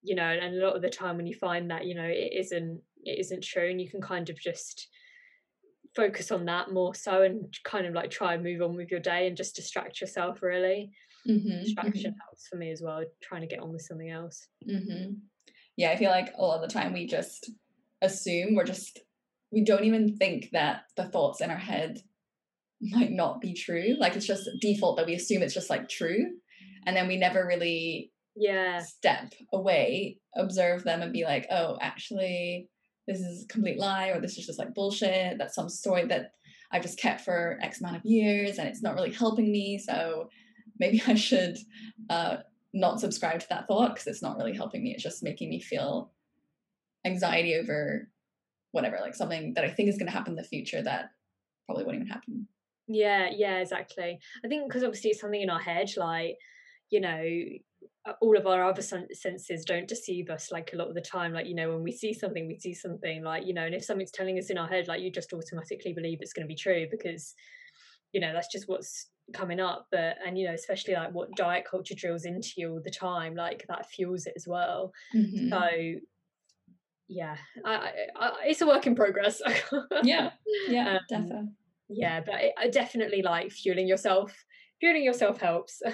[0.03, 2.33] you know and a lot of the time when you find that you know it
[2.33, 4.87] isn't it isn't true and you can kind of just
[5.95, 8.99] focus on that more so and kind of like try and move on with your
[8.99, 10.91] day and just distract yourself really
[11.27, 12.19] mm-hmm, distraction mm-hmm.
[12.27, 15.13] helps for me as well trying to get on with something else mm-hmm.
[15.77, 17.49] Yeah i feel like a lot of the time we just
[18.01, 18.99] assume we're just
[19.51, 22.01] we don't even think that the thoughts in our head
[22.81, 23.95] might not be true.
[23.97, 26.25] Like it's just default that we assume it's just like true.
[26.85, 28.79] And then we never really yeah.
[28.79, 32.67] step away observe them and be like oh actually
[33.07, 35.37] this is a complete lie or this is just like bullshit.
[35.37, 36.31] That's some story that
[36.71, 40.27] i've just kept for x amount of years and it's not really helping me so
[40.79, 41.55] maybe i should
[42.09, 42.37] uh,
[42.75, 44.91] not subscribe to that thought because it's not really helping me.
[44.93, 46.11] It's just making me feel
[47.05, 48.09] anxiety over
[48.71, 51.11] whatever like something that i think is going to happen in the future that
[51.65, 52.47] probably won't even happen.
[52.87, 54.19] Yeah yeah exactly.
[54.43, 56.35] I think because obviously it's something in our head like
[56.91, 57.23] you know
[58.21, 61.33] all of our other senses don't deceive us like a lot of the time.
[61.33, 63.85] Like you know when we see something we see something like you know and if
[63.85, 66.55] something's telling us in our head like you just automatically believe it's going to be
[66.55, 67.33] true because
[68.11, 71.65] you know that's just what's coming up but and you know especially like what diet
[71.69, 75.49] culture drills into you all the time like that fuels it as well mm-hmm.
[75.49, 75.99] so
[77.07, 79.41] yeah I, I, it's a work in progress
[80.03, 80.31] yeah
[80.67, 81.49] yeah um, definitely
[81.89, 84.45] yeah but it, definitely like fueling yourself
[84.79, 85.81] fueling yourself helps.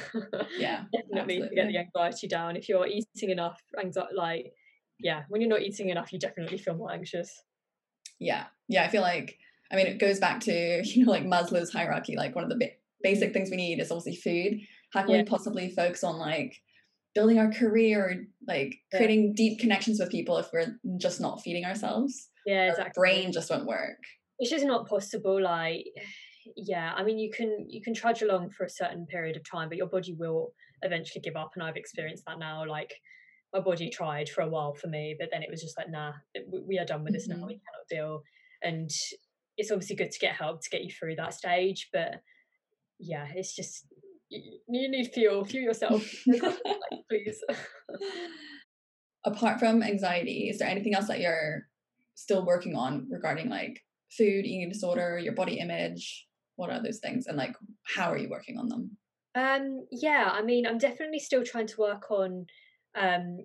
[0.58, 1.50] Yeah, definitely absolutely.
[1.50, 2.56] to get the anxiety down.
[2.56, 4.54] If you're eating enough, anxiety, like
[5.00, 7.32] yeah, when you're not eating enough, you definitely feel more anxious.
[8.20, 8.84] Yeah, yeah.
[8.84, 9.38] I feel like
[9.72, 10.52] I mean it goes back to
[10.84, 12.16] you know like Maslow's hierarchy.
[12.16, 14.60] Like one of the ba- basic things we need is obviously food.
[14.94, 15.18] How can yeah.
[15.18, 16.56] we possibly focus on like
[17.16, 19.00] building our career, like yeah.
[19.00, 22.30] creating deep connections with people if we're just not feeding ourselves?
[22.46, 22.86] Yeah, exactly.
[22.86, 23.98] Our brain just won't work.
[24.40, 25.42] It's just not possible.
[25.42, 25.86] Like
[26.56, 29.70] yeah i mean you can you can trudge along for a certain period of time
[29.70, 32.94] but your body will eventually give up and i've experienced that now like
[33.54, 36.14] my body tried for a while for me but then it was just like nah
[36.68, 37.42] we are done with this mm-hmm.
[37.42, 38.24] now we cannot deal
[38.64, 38.90] and
[39.58, 42.16] it's obviously good to get help to get you through that stage but
[43.02, 43.86] yeah it's just
[44.30, 46.04] you, you need fuel fuel yourself.
[47.10, 47.44] Please.
[49.26, 51.68] Apart from anxiety is there anything else that you're
[52.16, 53.82] still working on regarding like
[54.18, 56.28] food eating disorder your body image?
[56.56, 58.98] What are those things and like how are you working on them?
[59.36, 62.46] Um yeah i mean i'm definitely still trying to work on
[62.96, 63.38] um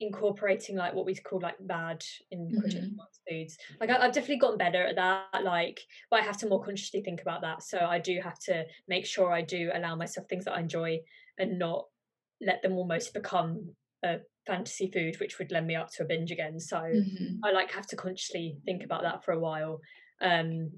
[0.00, 2.88] incorporating like what we call like bad in mm-hmm.
[3.28, 5.80] foods like I, have definitely gotten better at that like
[6.10, 9.06] but i have to more consciously think about that so i do have to make
[9.06, 11.00] sure i do allow myself things that i enjoy
[11.38, 11.86] and not
[12.40, 13.70] let them almost become
[14.04, 17.44] a fantasy food which would lend me up to a binge again so mm-hmm.
[17.44, 19.80] i like have to consciously think about that for a while
[20.22, 20.70] um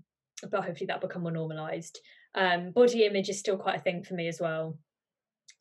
[0.49, 2.01] but hopefully that'll become more normalized.
[2.35, 4.79] Um, body image is still quite a thing for me as well.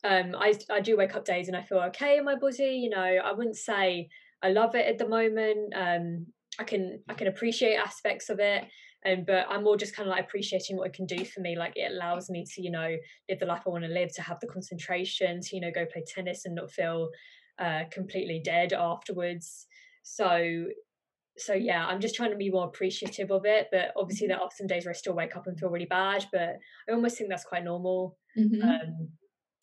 [0.04, 2.80] Um, I I do wake up days and I feel okay in my body.
[2.82, 4.08] You know, I wouldn't say
[4.42, 5.74] I love it at the moment.
[5.74, 6.26] Um,
[6.58, 8.64] I can I can appreciate aspects of it,
[9.04, 11.56] and but I'm more just kind of like appreciating what it can do for me.
[11.56, 12.96] Like it allows me to you know
[13.28, 15.86] live the life I want to live, to have the concentration, to you know go
[15.86, 17.10] play tennis and not feel
[17.58, 19.66] uh, completely dead afterwards.
[20.02, 20.66] So
[21.38, 23.68] so yeah, I'm just trying to be more appreciative of it.
[23.70, 26.26] But obviously, there are some days where I still wake up and feel really bad.
[26.32, 26.56] But
[26.88, 28.16] I almost think that's quite normal.
[28.38, 28.62] Mm-hmm.
[28.62, 29.08] Um,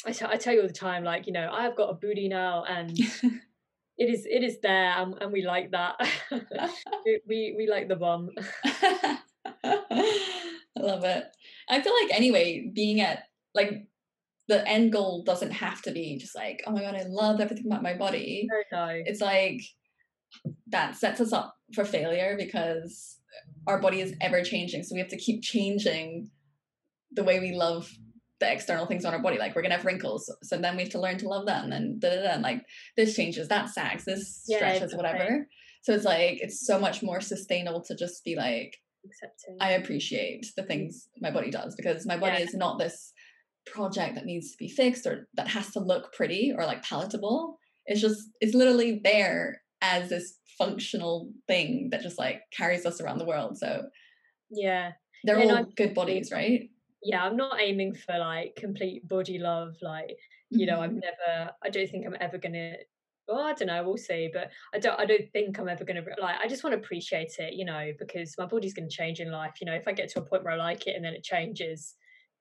[0.06, 2.28] I, t- I tell you all the time, like you know, I've got a booty
[2.28, 2.98] now, and
[3.98, 5.96] it is it is there, and, and we like that.
[7.28, 8.30] we we like the bum.
[8.66, 9.20] I
[10.78, 11.24] love it.
[11.70, 13.24] I feel like anyway, being at
[13.56, 13.88] like
[14.48, 17.66] the end goal doesn't have to be just like, oh my god, I love everything
[17.66, 18.48] about my body.
[18.50, 19.02] No, no.
[19.06, 19.62] It's like
[20.68, 23.18] that sets us up for failure because
[23.66, 24.84] our body is ever changing.
[24.84, 26.30] So we have to keep changing
[27.12, 27.92] the way we love
[28.40, 29.38] the external things on our body.
[29.38, 31.64] Like we're gonna have wrinkles, so then we have to learn to love that.
[31.64, 32.30] And then da da da.
[32.34, 32.64] And like
[32.96, 34.98] this changes, that sags, this yeah, stretches, exactly.
[34.98, 35.48] whatever.
[35.84, 38.76] So it's like it's so much more sustainable to just be like,
[39.06, 39.58] accepting.
[39.60, 42.46] I appreciate the things my body does because my body yeah.
[42.46, 43.14] is not this
[43.66, 47.58] project that needs to be fixed or that has to look pretty or like palatable.
[47.86, 53.20] It's just it's literally there as this functional thing that just like carries us around
[53.20, 53.58] the world.
[53.58, 53.84] So
[54.50, 54.92] yeah,
[55.24, 56.70] they're all good bodies, right?
[57.04, 59.76] Yeah, I'm not aiming for like complete body love.
[59.82, 60.18] Like
[60.50, 61.00] you know, I'm mm-hmm.
[61.00, 61.52] never.
[61.64, 62.76] I don't think I'm ever gonna.
[63.28, 63.84] Well, I don't know.
[63.84, 65.00] We'll see, but I don't.
[65.00, 66.40] I don't think I'm ever gonna like.
[66.44, 69.56] I just want to appreciate it, you know, because my body's gonna change in life.
[69.62, 71.24] You know, if I get to a point where I like it and then it
[71.24, 71.96] changes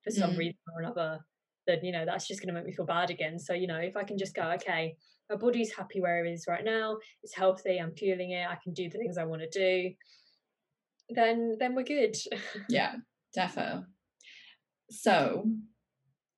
[0.04, 0.38] for some mm.
[0.38, 1.18] reason or another,
[1.66, 3.38] then you know that's just gonna make me feel bad again.
[3.38, 4.96] So you know, if I can just go, okay,
[5.30, 8.72] my body's happy where it is right now it's healthy i'm fueling it i can
[8.72, 9.92] do the things i want to do
[11.10, 12.16] then then we're good
[12.68, 12.94] yeah
[13.36, 13.84] defo
[14.90, 15.44] so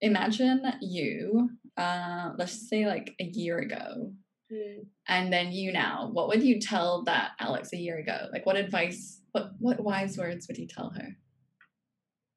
[0.01, 4.13] imagine you uh let's say like a year ago
[4.53, 4.87] mm.
[5.07, 8.29] and then you now what would you tell that alex a year ago?
[8.33, 11.17] Like what advice what what wise words would you tell her?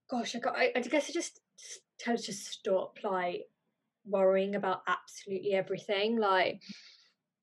[0.10, 1.40] Gosh i got i, I guess i just
[2.00, 3.44] tell her to stop like
[4.06, 6.60] worrying about absolutely everything like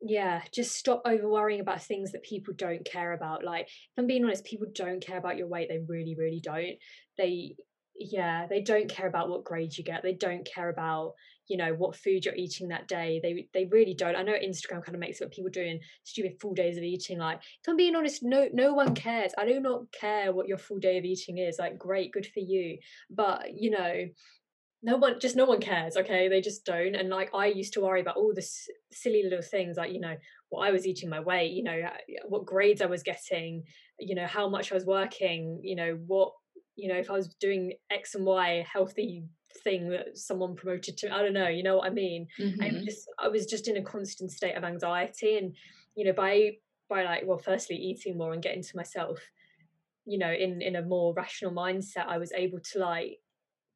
[0.01, 4.07] yeah just stop over worrying about things that people don't care about like if i'm
[4.07, 6.77] being honest people don't care about your weight they really really don't.
[7.17, 7.57] They
[7.99, 11.15] yeah they don't care about what grades you get they don't care about
[11.49, 14.17] you know what food you're eating that day they they really don't.
[14.17, 17.39] I know instagram kind of makes it people doing stupid full days of eating like
[17.39, 19.33] if i'm being honest no no one cares.
[19.37, 22.41] I do not care what your full day of eating is like great good for
[22.41, 22.79] you.
[23.11, 24.05] But you know
[24.83, 26.29] no one just no one cares okay?
[26.29, 26.95] They just don't.
[26.95, 30.17] And like i used to worry about all this silly little things like you know
[30.51, 31.91] what i was eating my weight you know uh,
[32.29, 33.65] what grades i was getting
[33.99, 36.33] you know how much i was working you know what
[36.79, 39.25] you know if i was doing x and y healthy
[39.65, 42.63] thing that someone promoted to i don't know you know what i mean mm-hmm.
[42.63, 45.55] i just i was just in a constant state of anxiety and
[45.97, 46.53] you know by
[46.89, 49.19] by like well firstly eating more and getting to myself
[50.07, 53.19] you know in in a more rational mindset i was able to like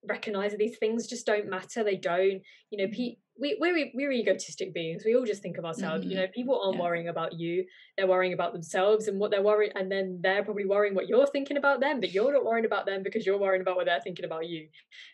[0.09, 4.13] recognize that these things just don't matter they don't you know pe- we, we're, we're
[4.13, 6.11] egotistic beings we all just think of ourselves mm-hmm.
[6.11, 6.83] you know people aren't yeah.
[6.83, 7.65] worrying about you
[7.97, 11.27] they're worrying about themselves and what they're worrying and then they're probably worrying what you're
[11.27, 14.01] thinking about them but you're not worrying about them because you're worrying about what they're
[14.01, 14.69] thinking about you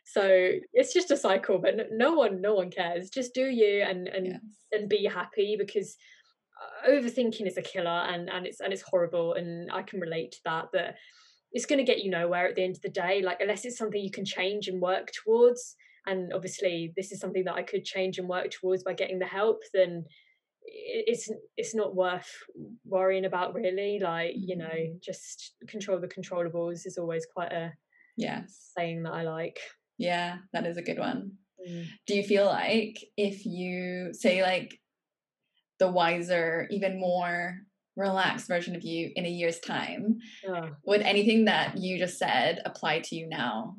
[0.04, 4.08] so it's just a cycle but no one no one cares just do you and
[4.08, 4.40] and yes.
[4.72, 5.96] and be happy because
[6.60, 10.32] uh, overthinking is a killer and and it's and it's horrible and i can relate
[10.32, 10.96] to that but
[11.52, 13.78] it's going to get you nowhere at the end of the day like unless it's
[13.78, 15.76] something you can change and work towards
[16.08, 19.26] and obviously this is something that i could change and work towards by getting the
[19.26, 20.04] help then
[20.70, 22.30] it's it's not worth
[22.84, 24.96] worrying about really like you know mm-hmm.
[25.02, 27.72] just control the controllables is always quite a
[28.16, 29.58] yes saying that i like
[29.98, 31.32] yeah that is a good one
[31.66, 31.86] mm.
[32.06, 34.78] do you feel like if you say like
[35.78, 37.58] the wiser even more
[37.96, 40.68] relaxed version of you in a year's time oh.
[40.86, 43.76] would anything that you just said apply to you now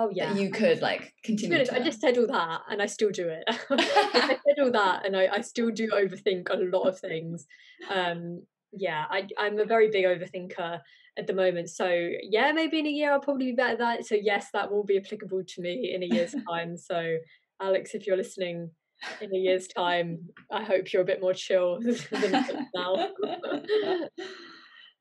[0.00, 0.34] oh yeah.
[0.34, 3.44] you could like continue honest, i just said all that and i still do it.
[3.70, 7.46] I said all that and I, I still do overthink a lot of things.
[7.90, 8.42] Um
[8.72, 10.80] yeah I, i'm a very big overthinker
[11.18, 11.68] at the moment.
[11.68, 11.86] So
[12.22, 14.06] yeah maybe in a year i'll probably be better at that.
[14.06, 16.76] So yes that will be applicable to me in a year's time.
[16.76, 17.18] So
[17.60, 18.70] alex if you're listening
[19.20, 21.96] in a year's time, I hope you're a bit more chill than
[22.74, 23.08] now.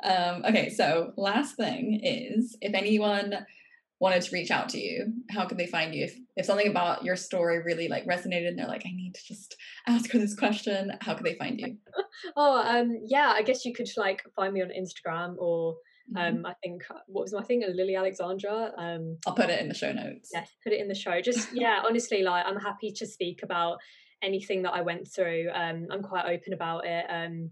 [0.01, 3.45] um, okay, so last thing is if anyone
[3.99, 6.05] wanted to reach out to you, how can they find you?
[6.05, 9.25] If if something about your story really like resonated and they're like, I need to
[9.25, 9.55] just
[9.87, 11.77] ask her this question, how can they find you?
[12.37, 15.75] oh, um, yeah, I guess you could like find me on Instagram or
[16.15, 16.37] Mm-hmm.
[16.37, 18.71] Um, I think what was my thing, Lily Alexandra.
[18.77, 20.31] Um, I'll put it in the show notes.
[20.33, 21.21] Yes, put it in the show.
[21.21, 23.77] Just yeah, honestly, like I'm happy to speak about
[24.21, 25.49] anything that I went through.
[25.53, 27.05] Um, I'm quite open about it.
[27.09, 27.51] Um,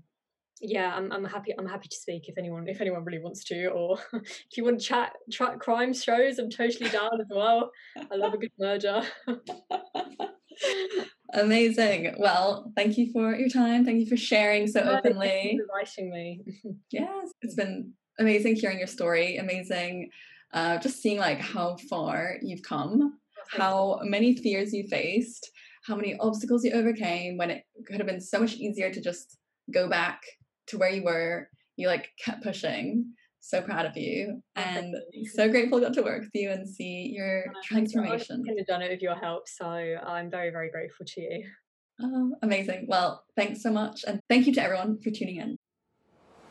[0.61, 1.53] yeah, I'm I'm happy.
[1.57, 4.79] I'm happy to speak if anyone if anyone really wants to, or if you want
[4.79, 7.71] to chat chat crime shows, I'm totally down as well.
[8.11, 9.03] I love a good murder.
[11.33, 12.15] Amazing.
[12.17, 13.85] Well, thank you for your time.
[13.85, 15.59] Thank you for sharing so no, openly.
[15.61, 16.41] inviting me.
[16.91, 19.37] yes, it's been amazing hearing your story.
[19.37, 20.09] Amazing,
[20.53, 23.19] uh, just seeing like how far you've come,
[23.53, 25.51] oh, how many fears you faced,
[25.85, 29.37] how many obstacles you overcame when it could have been so much easier to just
[29.71, 30.21] go back
[30.67, 31.49] to where you were.
[31.75, 34.95] You like kept pushing so proud of you oh, and
[35.33, 38.41] so grateful I got to work with you and see your oh, transformation.
[38.41, 41.45] I couldn't have done it with your help, so I'm very, very grateful to you.
[42.01, 42.85] Oh, amazing.
[42.87, 44.03] Well, thanks so much.
[44.05, 45.57] And thank you to everyone for tuning in.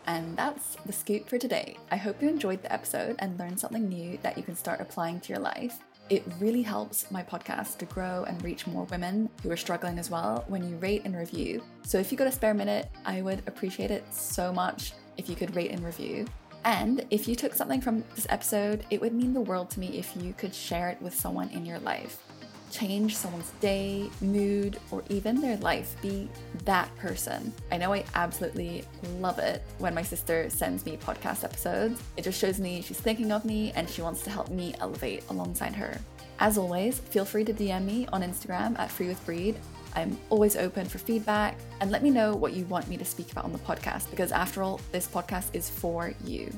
[0.06, 1.76] And that's the scoop for today.
[1.90, 5.20] I hope you enjoyed the episode and learned something new that you can start applying
[5.20, 5.80] to your life.
[6.08, 10.08] It really helps my podcast to grow and reach more women who are struggling as
[10.08, 11.62] well when you rate and review.
[11.82, 15.34] So if you got a spare minute, I would appreciate it so much if you
[15.34, 16.26] could rate and review.
[16.64, 19.98] And if you took something from this episode, it would mean the world to me
[19.98, 22.22] if you could share it with someone in your life.
[22.70, 25.96] Change someone's day, mood, or even their life.
[26.02, 26.28] Be
[26.64, 27.52] that person.
[27.70, 28.84] I know I absolutely
[29.18, 32.02] love it when my sister sends me podcast episodes.
[32.16, 35.24] It just shows me she's thinking of me and she wants to help me elevate
[35.30, 35.98] alongside her.
[36.38, 39.56] As always, feel free to DM me on Instagram at Free with Breed
[39.96, 43.32] I'm always open for feedback and let me know what you want me to speak
[43.32, 46.52] about on the podcast because, after all, this podcast is for you.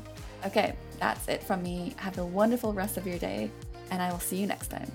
[0.45, 1.95] Okay, that's it from me.
[1.97, 3.49] Have a wonderful rest of your day,
[3.93, 4.91] and I will see you next time.